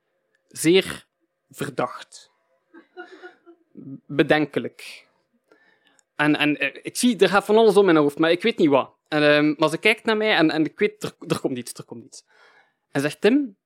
Zeer 0.48 1.08
verdacht. 1.50 2.32
Bedenkelijk. 4.06 5.08
En, 6.16 6.36
en 6.36 6.58
eh, 6.58 6.80
ik 6.84 6.98
zie, 6.98 7.18
er 7.18 7.30
gaat 7.30 7.46
van 7.46 7.58
alles 7.58 7.78
om 7.78 7.86
mijn 7.86 7.98
hoofd, 7.98 8.18
maar 8.18 8.32
ik 8.32 8.42
weet 8.42 8.58
niet 8.58 8.70
wat. 8.70 8.94
En, 9.12 9.24
um, 9.24 9.56
maar 9.58 9.70
ze 9.70 9.78
kijkt 9.78 10.06
naar 10.06 10.18
mij 10.18 10.36
en, 10.36 10.52
en 10.52 10.66
ik 10.66 10.80
weet, 10.80 11.04
er, 11.04 11.14
er 11.28 11.40
komt 11.40 11.58
iets, 11.58 11.74
er 11.74 11.84
komt 11.84 12.06
iets. 12.06 12.26
En 12.92 13.02
zegt, 13.02 13.22
Tim, 13.22 13.58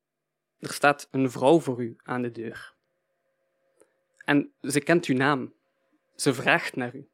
er 0.58 0.72
staat 0.72 1.08
een 1.10 1.30
vrouw 1.30 1.60
voor 1.60 1.82
u 1.82 1.96
aan 2.02 2.22
de 2.22 2.30
deur. 2.30 2.74
En 4.24 4.52
ze 4.60 4.80
kent 4.80 5.06
uw 5.06 5.16
naam. 5.16 5.54
Ze 6.14 6.34
vraagt 6.34 6.76
naar 6.76 6.94
u. 6.94 7.08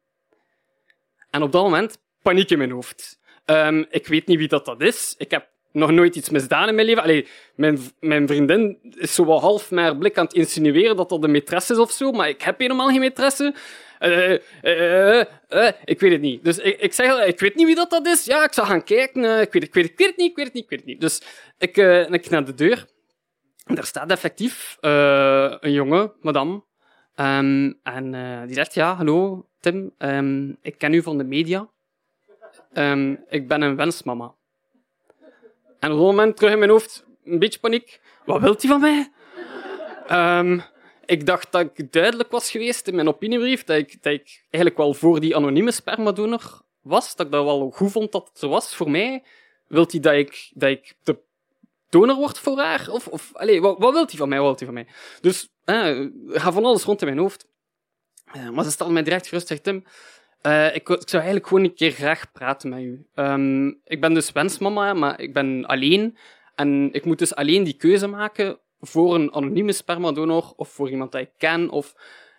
En 1.29 1.41
op 1.41 1.51
dat 1.51 1.63
moment, 1.63 1.97
paniek 2.21 2.49
in 2.49 2.57
mijn 2.57 2.71
hoofd. 2.71 3.19
Um, 3.45 3.85
ik 3.89 4.07
weet 4.07 4.27
niet 4.27 4.37
wie 4.37 4.47
dat, 4.47 4.65
dat 4.65 4.81
is. 4.81 5.15
Ik 5.17 5.31
heb 5.31 5.49
nog 5.71 5.91
nooit 5.91 6.15
iets 6.15 6.29
misdaan 6.29 6.67
in 6.67 6.75
mijn 6.75 6.87
leven. 6.87 7.03
Allee, 7.03 7.27
mijn, 7.55 7.79
mijn 7.99 8.27
vriendin 8.27 8.79
is 8.97 9.15
zo 9.15 9.25
wel 9.25 9.41
half 9.41 9.71
met 9.71 9.99
blik 9.99 10.17
aan 10.17 10.25
het 10.25 10.33
insinueren 10.33 10.95
dat 10.95 11.09
dat 11.09 11.23
een 11.23 11.41
maîtresse 11.41 11.71
is 11.71 11.77
of 11.77 11.91
zo, 11.91 12.11
maar 12.11 12.29
ik 12.29 12.41
heb 12.41 12.59
helemaal 12.59 12.89
geen 12.89 13.11
maîtresse. 13.11 13.55
Uh, 14.03 14.37
uh, 14.63 15.71
ik 15.85 15.99
weet 15.99 16.11
het 16.11 16.21
niet. 16.21 16.43
Dus 16.43 16.57
ik, 16.57 16.79
ik 16.79 16.93
zeg, 16.93 17.25
ik 17.25 17.39
weet 17.39 17.55
niet 17.55 17.65
wie 17.65 17.75
dat, 17.75 17.89
dat 17.89 18.07
is. 18.07 18.25
Ja, 18.25 18.43
ik 18.43 18.53
zal 18.53 18.65
gaan 18.65 18.83
kijken. 18.83 19.41
ik, 19.41 19.53
weet, 19.53 19.63
ik, 19.63 19.73
weet, 19.73 19.85
ik 19.85 19.97
weet 19.97 20.07
het 20.07 20.17
niet, 20.17 20.29
ik 20.29 20.35
weet 20.35 20.45
het 20.45 20.53
niet, 20.53 20.63
ik 20.63 20.69
weet 20.69 20.79
het 20.79 20.87
niet. 20.87 21.01
Dus 21.01 21.21
ik, 21.57 21.77
ik 22.13 22.29
naar 22.29 22.45
de 22.45 22.53
deur. 22.53 22.85
En 23.65 23.75
daar 23.75 23.85
staat 23.85 24.11
effectief 24.11 24.77
een 24.79 25.71
jongen, 25.71 26.13
madame. 26.21 26.63
Um, 27.15 27.79
en 27.83 28.11
die 28.45 28.55
zegt, 28.55 28.73
ja, 28.73 28.95
hallo 28.95 29.47
Tim, 29.59 29.93
um, 29.97 30.57
ik 30.61 30.77
ken 30.77 30.93
u 30.93 31.01
van 31.01 31.17
de 31.17 31.23
media. 31.23 31.69
Um, 32.73 33.23
ik 33.29 33.47
ben 33.47 33.61
een 33.61 33.75
wensmama. 33.75 34.33
En 35.79 35.91
op 35.91 35.97
dat 35.97 36.05
moment 36.05 36.35
terug 36.35 36.51
in 36.51 36.59
mijn 36.59 36.71
hoofd, 36.71 37.05
een 37.25 37.39
beetje 37.39 37.59
paniek. 37.59 38.01
Wat 38.25 38.41
wilt 38.41 38.61
hij 38.61 38.71
van 38.71 38.81
mij? 38.81 39.11
Ik 41.05 41.25
dacht 41.25 41.51
dat 41.51 41.69
ik 41.73 41.91
duidelijk 41.91 42.31
was 42.31 42.51
geweest 42.51 42.87
in 42.87 42.95
mijn 42.95 43.07
opiniebrief, 43.07 43.63
dat 43.63 43.77
ik, 43.77 44.03
dat 44.03 44.13
ik 44.13 44.43
eigenlijk 44.49 44.77
wel 44.77 44.93
voor 44.93 45.19
die 45.19 45.35
anonieme 45.35 45.71
spermadonor 45.71 46.61
was, 46.81 47.15
dat 47.15 47.25
ik 47.25 47.31
dat 47.31 47.43
wel 47.43 47.71
goed 47.71 47.91
vond 47.91 48.11
dat 48.11 48.27
het 48.27 48.39
zo 48.39 48.49
was. 48.49 48.75
Voor 48.75 48.91
mij 48.91 49.23
wilt 49.67 49.91
hij 49.91 50.01
dat 50.01 50.13
ik, 50.13 50.51
dat 50.53 50.69
ik 50.69 50.95
de 51.03 51.17
donor 51.89 52.15
word 52.15 52.39
voor 52.39 52.59
haar? 52.59 52.89
Of, 52.89 53.07
of 53.07 53.31
allez, 53.33 53.59
wat, 53.59 53.77
wat 53.79 53.93
wilt 53.93 54.09
hij 54.09 54.19
van 54.19 54.29
mij? 54.29 54.39
Wat 54.39 54.47
wilt 54.47 54.59
hij 54.59 54.67
van 54.67 54.77
mij? 54.77 54.87
Dus 55.21 55.49
eh, 55.65 56.07
ga 56.39 56.51
van 56.51 56.65
alles 56.65 56.83
rond 56.83 57.01
in 57.01 57.07
mijn 57.07 57.19
hoofd. 57.19 57.47
Uh, 58.35 58.49
maar 58.49 58.63
ze 58.63 58.71
stelde 58.71 58.93
mij 58.93 59.03
direct 59.03 59.27
gerust, 59.27 59.47
zegt 59.47 59.63
Tim, 59.63 59.83
uh, 60.41 60.75
ik, 60.75 60.89
ik, 60.89 61.09
zou 61.09 61.23
eigenlijk 61.23 61.47
gewoon 61.47 61.63
een 61.63 61.73
keer 61.73 61.91
graag 61.91 62.31
praten 62.31 62.69
met 62.69 62.79
u. 62.79 63.05
Um, 63.15 63.79
ik 63.85 64.01
ben 64.01 64.13
dus 64.13 64.31
wensmama, 64.31 64.93
maar 64.93 65.19
ik 65.19 65.33
ben 65.33 65.65
alleen. 65.65 66.17
En 66.55 66.89
ik 66.91 67.05
moet 67.05 67.19
dus 67.19 67.35
alleen 67.35 67.63
die 67.63 67.73
keuze 67.73 68.07
maken 68.07 68.59
voor 68.85 69.15
een 69.15 69.33
anonieme 69.33 69.71
spermadonor 69.71 70.53
of 70.55 70.69
voor 70.69 70.89
iemand 70.89 71.11
dat 71.11 71.21
ik 71.21 71.31
ken. 71.37 71.69
Of... 71.69 71.95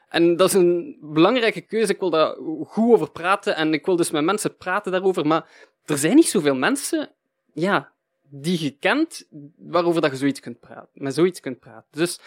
En 0.08 0.36
dat 0.36 0.48
is 0.48 0.54
een 0.54 0.96
belangrijke 1.00 1.60
keuze. 1.60 1.92
Ik 1.92 2.00
wil 2.00 2.10
daar 2.10 2.36
goed 2.66 2.92
over 2.92 3.10
praten 3.10 3.56
en 3.56 3.72
ik 3.72 3.86
wil 3.86 3.96
dus 3.96 4.10
met 4.10 4.24
mensen 4.24 4.56
praten 4.56 4.92
daarover. 4.92 5.26
Maar 5.26 5.48
er 5.84 5.98
zijn 5.98 6.14
niet 6.14 6.28
zoveel 6.28 6.54
mensen 6.54 7.10
ja, 7.52 7.92
die 8.28 8.62
je 8.62 8.70
kent 8.70 9.28
waarover 9.56 10.00
dat 10.00 10.10
je 10.10 10.16
zoiets 10.16 10.40
kunt 10.40 10.60
praten, 10.60 10.88
met 11.02 11.14
zoiets 11.14 11.40
kunt 11.40 11.58
praten. 11.58 11.88
Dus, 11.90 12.20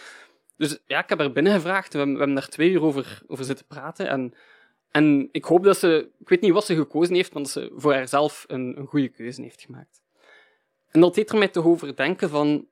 dus 0.56 0.78
ja, 0.86 1.02
ik 1.02 1.08
heb 1.08 1.20
er 1.20 1.32
binnen 1.32 1.52
gevraagd. 1.52 1.92
We, 1.92 1.98
we 1.98 2.08
hebben 2.08 2.34
daar 2.34 2.48
twee 2.48 2.70
uur 2.70 2.82
over, 2.82 3.22
over 3.26 3.44
zitten 3.44 3.66
praten. 3.66 4.08
En, 4.08 4.34
en 4.90 5.28
ik 5.32 5.44
hoop 5.44 5.64
dat 5.64 5.78
ze, 5.78 6.08
ik 6.18 6.28
weet 6.28 6.40
niet 6.40 6.52
wat 6.52 6.66
ze 6.66 6.74
gekozen 6.74 7.14
heeft, 7.14 7.32
maar 7.32 7.42
dat 7.42 7.52
ze 7.52 7.72
voor 7.74 7.94
haarzelf 7.94 8.44
een, 8.46 8.78
een 8.78 8.86
goede 8.86 9.08
keuze 9.08 9.42
heeft 9.42 9.62
gemaakt. 9.62 10.00
En 10.90 11.00
dat 11.00 11.14
deed 11.14 11.30
er 11.30 11.38
mij 11.38 11.48
toch 11.48 11.64
over 11.64 11.96
denken 11.96 12.28
van, 12.28 12.66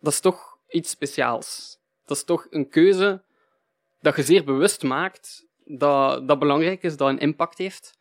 dat 0.00 0.12
is 0.12 0.20
toch 0.20 0.51
iets 0.72 0.90
speciaals. 0.90 1.78
Dat 2.04 2.16
is 2.16 2.24
toch 2.24 2.46
een 2.50 2.68
keuze 2.68 3.22
dat 4.00 4.16
je 4.16 4.22
zeer 4.22 4.44
bewust 4.44 4.82
maakt, 4.82 5.46
dat, 5.64 6.28
dat 6.28 6.38
belangrijk 6.38 6.82
is, 6.82 6.96
dat 6.96 7.08
een 7.08 7.18
impact 7.18 7.58
heeft. 7.58 7.98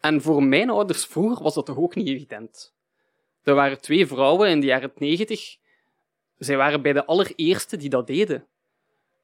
En 0.00 0.22
voor 0.22 0.42
mijn 0.42 0.70
ouders 0.70 1.04
vroeger 1.06 1.42
was 1.42 1.54
dat 1.54 1.66
toch 1.66 1.78
ook 1.78 1.94
niet 1.94 2.08
evident. 2.08 2.74
Er 3.42 3.54
waren 3.54 3.80
twee 3.80 4.06
vrouwen 4.06 4.50
in 4.50 4.60
de 4.60 4.66
jaren 4.66 4.92
negentig. 4.94 5.56
Zij 6.38 6.56
waren 6.56 6.82
bij 6.82 6.92
de 6.92 7.04
allereerste 7.04 7.76
die 7.76 7.88
dat 7.88 8.06
deden. 8.06 8.46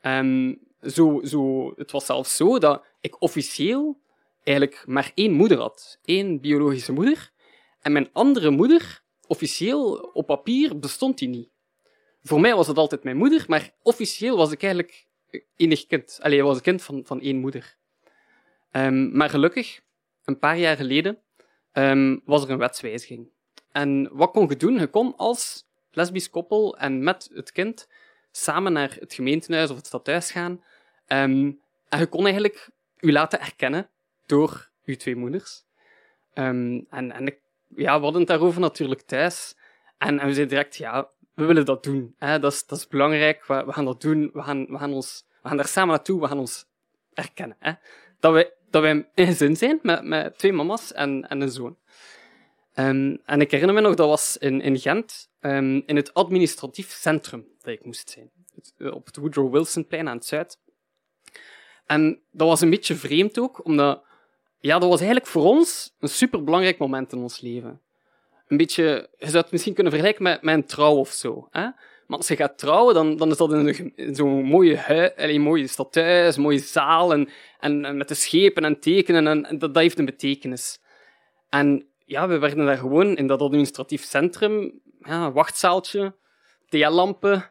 En 0.01 0.59
zo, 0.83 1.21
zo, 1.25 1.73
het 1.77 1.91
was 1.91 2.07
zelfs 2.07 2.37
zo 2.37 2.59
dat 2.59 2.85
ik 3.01 3.21
officieel 3.23 4.01
eigenlijk 4.45 4.85
maar 4.87 5.13
één 5.15 5.33
moeder 5.33 5.59
had. 5.59 5.99
één 6.05 6.41
biologische 6.41 6.93
moeder. 6.93 7.31
En 7.81 7.93
mijn 7.93 8.11
andere 8.13 8.51
moeder, 8.51 9.03
officieel 9.27 9.95
op 10.13 10.27
papier, 10.27 10.79
bestond 10.79 11.19
die 11.19 11.29
niet. 11.29 11.49
Voor 12.27 12.41
mij 12.41 12.55
was 12.55 12.67
het 12.67 12.77
altijd 12.77 13.05
mijn 13.05 13.17
moeder, 13.17 13.45
maar 13.47 13.71
officieel 13.83 14.37
was 14.37 14.53
ik 14.53 14.63
eigenlijk 14.63 15.07
enig 15.57 15.87
kind. 15.87 16.19
Allee, 16.23 16.43
was 16.43 16.57
een 16.57 16.63
kind 16.63 16.83
van, 16.83 17.03
van 17.05 17.21
één 17.21 17.37
moeder. 17.37 17.77
Um, 18.73 19.17
maar 19.17 19.31
gelukkig, 19.31 19.81
een 20.25 20.39
paar 20.39 20.59
jaar 20.59 20.77
geleden, 20.77 21.19
um, 21.73 22.23
was 22.25 22.45
er 22.45 22.51
een 22.51 22.59
wetswijziging. 22.59 23.29
En 23.73 24.09
wat 24.13 24.31
kon 24.31 24.49
je 24.49 24.57
doen? 24.57 24.79
Je 24.79 24.87
kon 24.87 25.17
als 25.17 25.67
lesbisch 25.91 26.31
koppel 26.31 26.79
en 26.79 27.03
met 27.03 27.31
het 27.35 27.53
kind 27.53 27.89
samen 28.31 28.73
naar 28.73 28.97
het 29.01 29.15
gemeentehuis 29.15 29.71
of 29.71 29.77
het 29.77 29.87
stadhuis 29.87 30.31
gaan. 30.31 30.53
Um, 31.09 31.61
en 31.89 31.99
je 31.99 32.07
kon 32.07 32.25
eigenlijk 32.25 32.71
je 32.97 33.13
laten 33.13 33.41
erkennen 33.41 33.91
door 34.27 34.71
je 34.83 34.97
twee 34.97 35.17
moeders. 35.17 35.65
En 36.33 36.87
en 36.91 37.27
ik, 37.27 37.39
ja, 37.77 37.97
we 37.97 38.03
hadden 38.03 38.21
het 38.21 38.31
daarover 38.31 38.61
natuurlijk 38.61 39.01
thuis. 39.01 39.57
En, 39.99 40.19
en 40.19 40.27
we 40.27 40.35
zeiden 40.35 40.49
direct, 40.49 40.77
ja, 40.77 41.11
we 41.35 41.45
willen 41.45 41.65
dat 41.65 41.83
doen. 41.83 42.15
Hè? 42.19 42.39
Dat, 42.39 42.53
is, 42.53 42.67
dat 42.67 42.79
is 42.79 42.89
belangrijk, 42.89 43.47
we, 43.47 43.65
we, 43.65 43.73
gaan 43.73 43.85
dat 43.85 44.01
doen. 44.01 44.31
We 44.33 44.43
gaan, 44.43 44.67
we, 44.67 44.79
gaan 44.79 44.93
ons, 44.93 45.27
we 45.43 45.49
gaan 45.49 45.57
daar 45.57 45.69
samen 45.69 45.95
naartoe, 45.95 46.21
we 46.21 46.27
gaan 46.27 46.39
ons 46.39 46.67
erkennen. 47.13 47.57
Hè? 47.59 47.73
Dat, 48.21 48.33
wij, 48.33 48.53
dat 48.71 48.83
wij 48.83 48.91
een 49.15 49.27
gezin 49.27 49.57
zijn 49.57 49.79
met, 49.83 50.05
met 50.05 50.39
twee 50.39 50.53
mama's 50.53 50.93
en, 50.93 51.29
en 51.29 51.41
een 51.41 51.51
zoon. 51.51 51.77
Um, 52.77 53.21
en 53.25 53.41
ik 53.41 53.51
herinner 53.51 53.75
me 53.75 53.81
nog, 53.81 53.95
dat 53.95 54.09
was 54.09 54.37
in, 54.37 54.61
in 54.61 54.79
Gent, 54.79 55.31
um, 55.41 55.83
in 55.87 55.97
het 55.97 56.15
administratief 56.15 56.91
centrum 56.91 57.47
dat 57.59 57.73
ik 57.73 57.85
moest 57.85 58.11
zijn. 58.11 58.31
Eh, 58.77 58.95
op 58.95 59.07
het 59.07 59.17
Woodrow 59.17 59.53
Wilsonplein 59.53 60.09
aan 60.09 60.17
het 60.17 60.27
zuid. 60.27 60.59
En 61.87 62.23
dat 62.31 62.49
was 62.49 62.61
een 62.61 62.71
beetje 62.71 62.95
vreemd 62.95 63.39
ook, 63.39 63.65
omdat 63.65 64.05
ja, 64.59 64.79
dat 64.79 64.89
was 64.89 64.99
eigenlijk 64.99 65.31
voor 65.31 65.45
ons 65.45 65.95
een 65.99 66.09
superbelangrijk 66.09 66.79
moment 66.79 67.13
in 67.13 67.19
ons 67.19 67.41
leven. 67.41 67.81
Een 68.49 68.57
beetje, 68.57 69.09
je 69.19 69.29
zou 69.29 69.43
het 69.43 69.53
misschien 69.53 69.75
kunnen 69.75 69.93
vergelijken 69.93 70.23
met, 70.23 70.39
een 70.43 70.67
trouw 70.67 70.95
of 70.95 71.09
zo. 71.09 71.49
Hè? 71.51 71.63
Maar 72.07 72.19
als 72.19 72.29
je 72.29 72.37
gaat 72.37 72.59
trouwen, 72.59 72.95
dan, 72.95 73.17
dan 73.17 73.31
is 73.31 73.37
dat 73.37 73.53
in 73.53 74.15
zo'n 74.15 74.45
mooie, 74.45 74.77
hui, 74.77 75.11
een 75.17 75.41
mooie 75.41 75.69
een 75.93 76.43
mooie 76.43 76.59
zaal 76.59 77.13
en, 77.13 77.29
en, 77.61 77.97
met 77.97 78.09
de 78.09 78.15
schepen 78.15 78.65
en 78.65 78.81
tekenen. 78.81 79.27
En, 79.27 79.43
dat, 79.43 79.61
dat 79.75 79.83
heeft 79.83 79.99
een 79.99 80.05
betekenis. 80.05 80.81
En 81.49 81.87
ja, 82.05 82.29
we 82.29 82.39
werden 82.39 82.67
daar 82.67 82.77
gewoon 82.77 83.17
in 83.17 83.27
dat 83.27 83.41
administratief 83.41 84.05
centrum, 84.05 84.81
ja, 84.99 85.33
wachtzaaltje, 85.33 86.15
theelampen, 86.69 87.51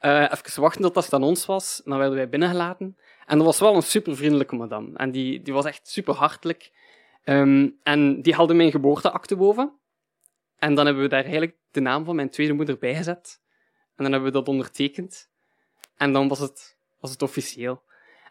uh, 0.00 0.20
even 0.20 0.60
wachten 0.60 0.82
tot 0.82 0.94
dat 0.94 1.12
aan 1.12 1.22
ons 1.22 1.46
was. 1.46 1.82
Dan 1.84 1.98
werden 1.98 2.16
wij 2.16 2.28
binnengelaten. 2.28 2.96
En 3.26 3.36
dat 3.36 3.46
was 3.46 3.58
wel 3.58 3.74
een 3.74 3.82
super 3.82 4.16
vriendelijke 4.16 4.56
madame. 4.56 4.96
En 4.96 5.10
die, 5.10 5.42
die 5.42 5.52
was 5.52 5.64
echt 5.64 5.88
super 5.88 6.14
hartelijk. 6.14 6.70
Um, 7.24 7.78
en 7.82 8.22
die 8.22 8.34
haalde 8.34 8.54
mijn 8.54 8.70
geboorteakte 8.70 9.36
boven. 9.36 9.72
En 10.58 10.74
dan 10.74 10.84
hebben 10.84 11.02
we 11.02 11.08
daar 11.08 11.22
eigenlijk 11.22 11.56
de 11.70 11.80
naam 11.80 12.04
van 12.04 12.16
mijn 12.16 12.30
tweede 12.30 12.52
moeder 12.52 12.78
bijgezet. 12.78 13.40
En 13.96 14.04
dan 14.04 14.12
hebben 14.12 14.32
we 14.32 14.38
dat 14.38 14.48
ondertekend. 14.48 15.30
En 15.96 16.12
dan 16.12 16.28
was 16.28 16.38
het, 16.38 16.76
was 17.00 17.10
het 17.10 17.22
officieel. 17.22 17.82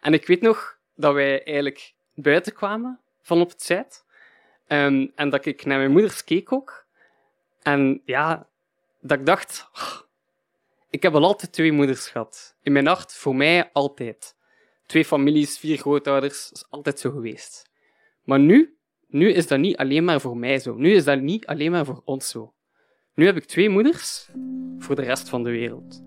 En 0.01 0.13
ik 0.13 0.27
weet 0.27 0.41
nog 0.41 0.79
dat 0.96 1.13
wij 1.13 1.43
eigenlijk 1.43 1.93
buiten 2.13 2.53
kwamen 2.53 3.00
van 3.22 3.41
op 3.41 3.50
het 3.50 3.63
Zuid. 3.63 4.05
Um, 4.67 5.12
en 5.15 5.29
dat 5.29 5.46
ik 5.46 5.65
naar 5.65 5.77
mijn 5.77 5.91
moeders 5.91 6.24
keek 6.24 6.51
ook. 6.51 6.86
En 7.62 8.01
ja, 8.05 8.48
dat 9.01 9.19
ik 9.19 9.25
dacht, 9.25 9.69
oh, 9.74 10.00
ik 10.89 11.03
heb 11.03 11.15
al 11.15 11.24
altijd 11.24 11.53
twee 11.53 11.72
moeders 11.72 12.07
gehad. 12.07 12.55
In 12.62 12.72
mijn 12.72 12.88
hart, 12.88 13.13
voor 13.13 13.36
mij 13.36 13.69
altijd. 13.74 14.36
Twee 14.86 15.05
families, 15.05 15.57
vier 15.57 15.77
grootouders, 15.77 16.50
dat 16.50 16.57
is 16.57 16.65
altijd 16.69 17.00
zo 17.00 17.12
geweest. 17.12 17.69
Maar 18.24 18.39
nu, 18.39 18.76
nu 19.08 19.32
is 19.32 19.48
dat 19.48 19.60
niet 19.60 19.78
alleen 19.78 20.04
maar 20.04 20.22
voor 20.22 20.38
mij 20.38 20.60
zo. 20.60 20.76
Nu 20.76 20.94
is 20.94 21.04
dat 21.04 21.22
niet 21.22 21.46
alleen 21.46 21.72
maar 21.72 21.86
voor 21.86 22.02
ons 22.06 22.30
zo. 22.30 22.54
Nu 23.14 23.26
heb 23.26 23.36
ik 23.36 23.46
twee 23.46 23.70
moeders 23.70 24.30
voor 24.78 24.96
de 24.96 25.02
rest 25.02 25.30
van 25.30 25.43
de 25.43 25.50
wereld. 25.50 26.07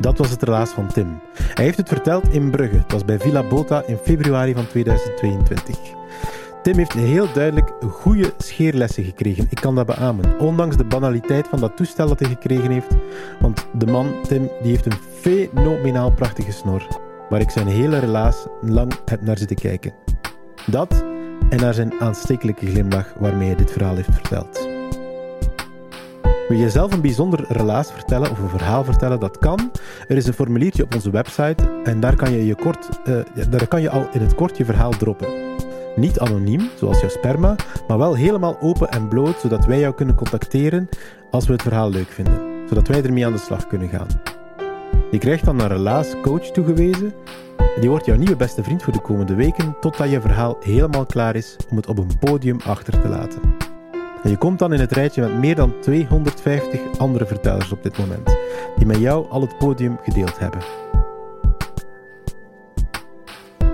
Dat 0.00 0.18
was 0.18 0.30
het 0.30 0.42
relaas 0.42 0.70
van 0.70 0.86
Tim. 0.86 1.20
Hij 1.34 1.64
heeft 1.64 1.76
het 1.76 1.88
verteld 1.88 2.32
in 2.32 2.50
Brugge. 2.50 2.76
Het 2.76 2.92
was 2.92 3.04
bij 3.04 3.18
Villa 3.18 3.42
Bota 3.42 3.82
in 3.86 3.96
februari 3.96 4.54
van 4.54 4.66
2022. 4.66 5.76
Tim 6.62 6.76
heeft 6.76 6.92
heel 6.92 7.32
duidelijk 7.32 7.72
goede 7.90 8.32
scheerlessen 8.38 9.04
gekregen. 9.04 9.46
Ik 9.50 9.60
kan 9.60 9.74
dat 9.74 9.86
beamen. 9.86 10.38
Ondanks 10.38 10.76
de 10.76 10.84
banaliteit 10.84 11.48
van 11.48 11.60
dat 11.60 11.76
toestel 11.76 12.08
dat 12.08 12.20
hij 12.20 12.28
gekregen 12.28 12.70
heeft. 12.70 12.94
Want 13.40 13.66
de 13.72 13.86
man, 13.86 14.12
Tim, 14.22 14.50
die 14.62 14.70
heeft 14.70 14.86
een 14.86 14.98
fenomenaal 15.20 16.12
prachtige 16.12 16.52
snor. 16.52 16.86
Waar 17.28 17.40
ik 17.40 17.50
zijn 17.50 17.66
hele 17.66 17.98
relaas 17.98 18.46
lang 18.60 18.92
heb 19.04 19.22
naar 19.22 19.38
zitten 19.38 19.56
kijken. 19.56 19.92
Dat 20.66 21.04
en 21.50 21.60
naar 21.60 21.74
zijn 21.74 21.92
aanstekelijke 22.00 22.66
glimlach 22.66 23.14
waarmee 23.18 23.46
hij 23.46 23.56
dit 23.56 23.72
verhaal 23.72 23.94
heeft 23.94 24.14
verteld. 24.14 24.69
Wil 26.50 26.58
je 26.58 26.70
zelf 26.70 26.92
een 26.92 27.00
bijzonder 27.00 27.44
relaas 27.48 27.92
vertellen 27.92 28.30
of 28.30 28.38
een 28.38 28.48
verhaal 28.48 28.84
vertellen? 28.84 29.20
Dat 29.20 29.38
kan. 29.38 29.70
Er 30.08 30.16
is 30.16 30.26
een 30.26 30.32
formuliertje 30.32 30.82
op 30.82 30.94
onze 30.94 31.10
website 31.10 31.80
en 31.84 32.00
daar 32.00 32.16
kan 32.16 32.32
je, 32.32 32.46
je, 32.46 32.54
kort, 32.54 32.88
uh, 33.04 33.20
daar 33.50 33.68
kan 33.68 33.82
je 33.82 33.90
al 33.90 34.08
in 34.12 34.20
het 34.20 34.34
kort 34.34 34.56
je 34.56 34.64
verhaal 34.64 34.90
droppen. 34.90 35.28
Niet 35.96 36.18
anoniem, 36.18 36.68
zoals 36.76 37.00
jouw 37.00 37.08
sperma, 37.08 37.56
maar 37.88 37.98
wel 37.98 38.14
helemaal 38.14 38.56
open 38.60 38.90
en 38.90 39.08
bloot, 39.08 39.40
zodat 39.40 39.66
wij 39.66 39.78
jou 39.78 39.94
kunnen 39.94 40.14
contacteren 40.14 40.88
als 41.30 41.46
we 41.46 41.52
het 41.52 41.62
verhaal 41.62 41.90
leuk 41.90 42.08
vinden. 42.08 42.68
Zodat 42.68 42.88
wij 42.88 43.02
ermee 43.02 43.26
aan 43.26 43.32
de 43.32 43.38
slag 43.38 43.66
kunnen 43.66 43.88
gaan. 43.88 44.08
Je 45.10 45.18
krijgt 45.18 45.44
dan 45.44 45.60
een 45.60 45.68
relaascoach 45.68 46.50
toegewezen. 46.50 47.14
Die 47.80 47.90
wordt 47.90 48.06
jouw 48.06 48.16
nieuwe 48.16 48.36
beste 48.36 48.62
vriend 48.62 48.82
voor 48.82 48.92
de 48.92 49.00
komende 49.00 49.34
weken, 49.34 49.76
totdat 49.80 50.10
je 50.10 50.20
verhaal 50.20 50.56
helemaal 50.60 51.06
klaar 51.06 51.36
is 51.36 51.56
om 51.70 51.76
het 51.76 51.86
op 51.86 51.98
een 51.98 52.18
podium 52.18 52.58
achter 52.64 53.00
te 53.00 53.08
laten. 53.08 53.59
En 54.22 54.30
je 54.30 54.36
komt 54.36 54.58
dan 54.58 54.72
in 54.72 54.80
het 54.80 54.92
rijtje 54.92 55.20
met 55.20 55.38
meer 55.38 55.54
dan 55.54 55.74
250 55.80 56.80
andere 56.98 57.26
vertellers 57.26 57.72
op 57.72 57.82
dit 57.82 57.98
moment, 57.98 58.36
die 58.76 58.86
met 58.86 58.98
jou 58.98 59.30
al 59.30 59.40
het 59.40 59.58
podium 59.58 59.98
gedeeld 60.02 60.38
hebben. 60.38 60.60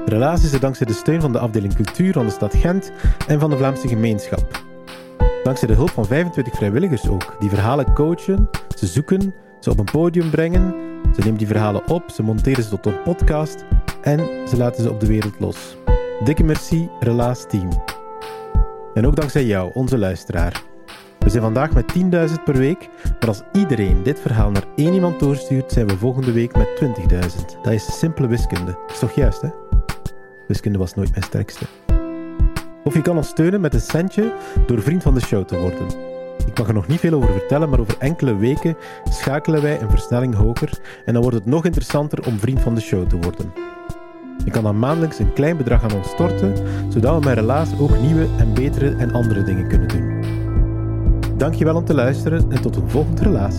Relaas 0.04 0.44
is 0.44 0.52
er 0.52 0.60
dankzij 0.60 0.86
de 0.86 0.92
steun 0.92 1.20
van 1.20 1.32
de 1.32 1.38
afdeling 1.38 1.74
cultuur 1.74 2.12
van 2.12 2.26
de 2.26 2.32
stad 2.32 2.54
Gent 2.54 2.92
en 3.26 3.40
van 3.40 3.50
de 3.50 3.56
Vlaamse 3.56 3.88
gemeenschap. 3.88 4.64
Dankzij 5.42 5.68
de 5.68 5.74
hulp 5.74 5.90
van 5.90 6.06
25 6.06 6.54
vrijwilligers 6.54 7.08
ook, 7.08 7.36
die 7.38 7.48
verhalen 7.48 7.92
coachen, 7.92 8.50
ze 8.76 8.86
zoeken, 8.86 9.34
ze 9.60 9.70
op 9.70 9.78
een 9.78 9.84
podium 9.84 10.30
brengen, 10.30 10.74
ze 11.14 11.20
nemen 11.20 11.38
die 11.38 11.46
verhalen 11.46 11.88
op, 11.88 12.10
ze 12.10 12.22
monteren 12.22 12.64
ze 12.64 12.70
tot 12.70 12.86
een 12.86 13.02
podcast 13.02 13.64
en 14.02 14.20
ze 14.48 14.56
laten 14.56 14.82
ze 14.82 14.90
op 14.90 15.00
de 15.00 15.06
wereld 15.06 15.40
los. 15.40 15.76
Dikke 16.24 16.44
merci, 16.44 16.88
Relaas 17.00 17.46
Team. 17.48 17.95
En 18.96 19.06
ook 19.06 19.16
dankzij 19.16 19.44
jou, 19.44 19.70
onze 19.74 19.98
luisteraar. 19.98 20.62
We 21.18 21.30
zijn 21.30 21.42
vandaag 21.42 21.72
met 21.72 21.94
10.000 21.98 22.34
per 22.44 22.56
week, 22.56 22.88
maar 23.02 23.28
als 23.28 23.42
iedereen 23.52 24.02
dit 24.02 24.20
verhaal 24.20 24.50
naar 24.50 24.64
één 24.76 24.94
iemand 24.94 25.20
doorstuurt, 25.20 25.72
zijn 25.72 25.86
we 25.86 25.96
volgende 25.96 26.32
week 26.32 26.56
met 26.56 26.68
20.000. 26.84 27.60
Dat 27.62 27.72
is 27.72 27.98
simpele 27.98 28.28
wiskunde. 28.28 28.78
Is 28.92 28.98
toch 28.98 29.12
juist, 29.12 29.40
hè? 29.40 29.48
Wiskunde 30.46 30.78
was 30.78 30.94
nooit 30.94 31.10
mijn 31.10 31.22
sterkste. 31.22 31.64
Of 32.84 32.94
je 32.94 33.02
kan 33.02 33.16
ons 33.16 33.28
steunen 33.28 33.60
met 33.60 33.74
een 33.74 33.80
centje 33.80 34.32
door 34.66 34.82
vriend 34.82 35.02
van 35.02 35.14
de 35.14 35.20
show 35.20 35.44
te 35.44 35.58
worden. 35.58 35.86
Ik 36.46 36.58
mag 36.58 36.68
er 36.68 36.74
nog 36.74 36.86
niet 36.86 37.00
veel 37.00 37.12
over 37.12 37.32
vertellen, 37.32 37.68
maar 37.68 37.80
over 37.80 37.96
enkele 37.98 38.36
weken 38.36 38.76
schakelen 39.10 39.62
wij 39.62 39.80
een 39.80 39.90
versnelling 39.90 40.34
hoger 40.34 40.78
en 41.04 41.12
dan 41.12 41.22
wordt 41.22 41.38
het 41.38 41.46
nog 41.46 41.64
interessanter 41.64 42.26
om 42.26 42.38
vriend 42.38 42.60
van 42.60 42.74
de 42.74 42.80
show 42.80 43.08
te 43.08 43.16
worden. 43.16 43.52
Je 44.44 44.50
kan 44.50 44.62
dan 44.62 44.78
maandelijks 44.78 45.18
een 45.18 45.32
klein 45.32 45.56
bedrag 45.56 45.82
aan 45.82 45.94
ons 45.94 46.08
storten, 46.08 46.54
zodat 46.88 47.18
we 47.18 47.28
met 47.28 47.38
Relaas 47.38 47.78
ook 47.78 47.98
nieuwe 47.98 48.26
en 48.38 48.54
betere 48.54 48.94
en 48.96 49.12
andere 49.12 49.42
dingen 49.42 49.68
kunnen 49.68 49.88
doen. 49.88 50.24
Dankjewel 51.36 51.76
om 51.76 51.84
te 51.84 51.94
luisteren 51.94 52.52
en 52.52 52.62
tot 52.62 52.76
een 52.76 52.90
volgend 52.90 53.20
Relaas. 53.20 53.56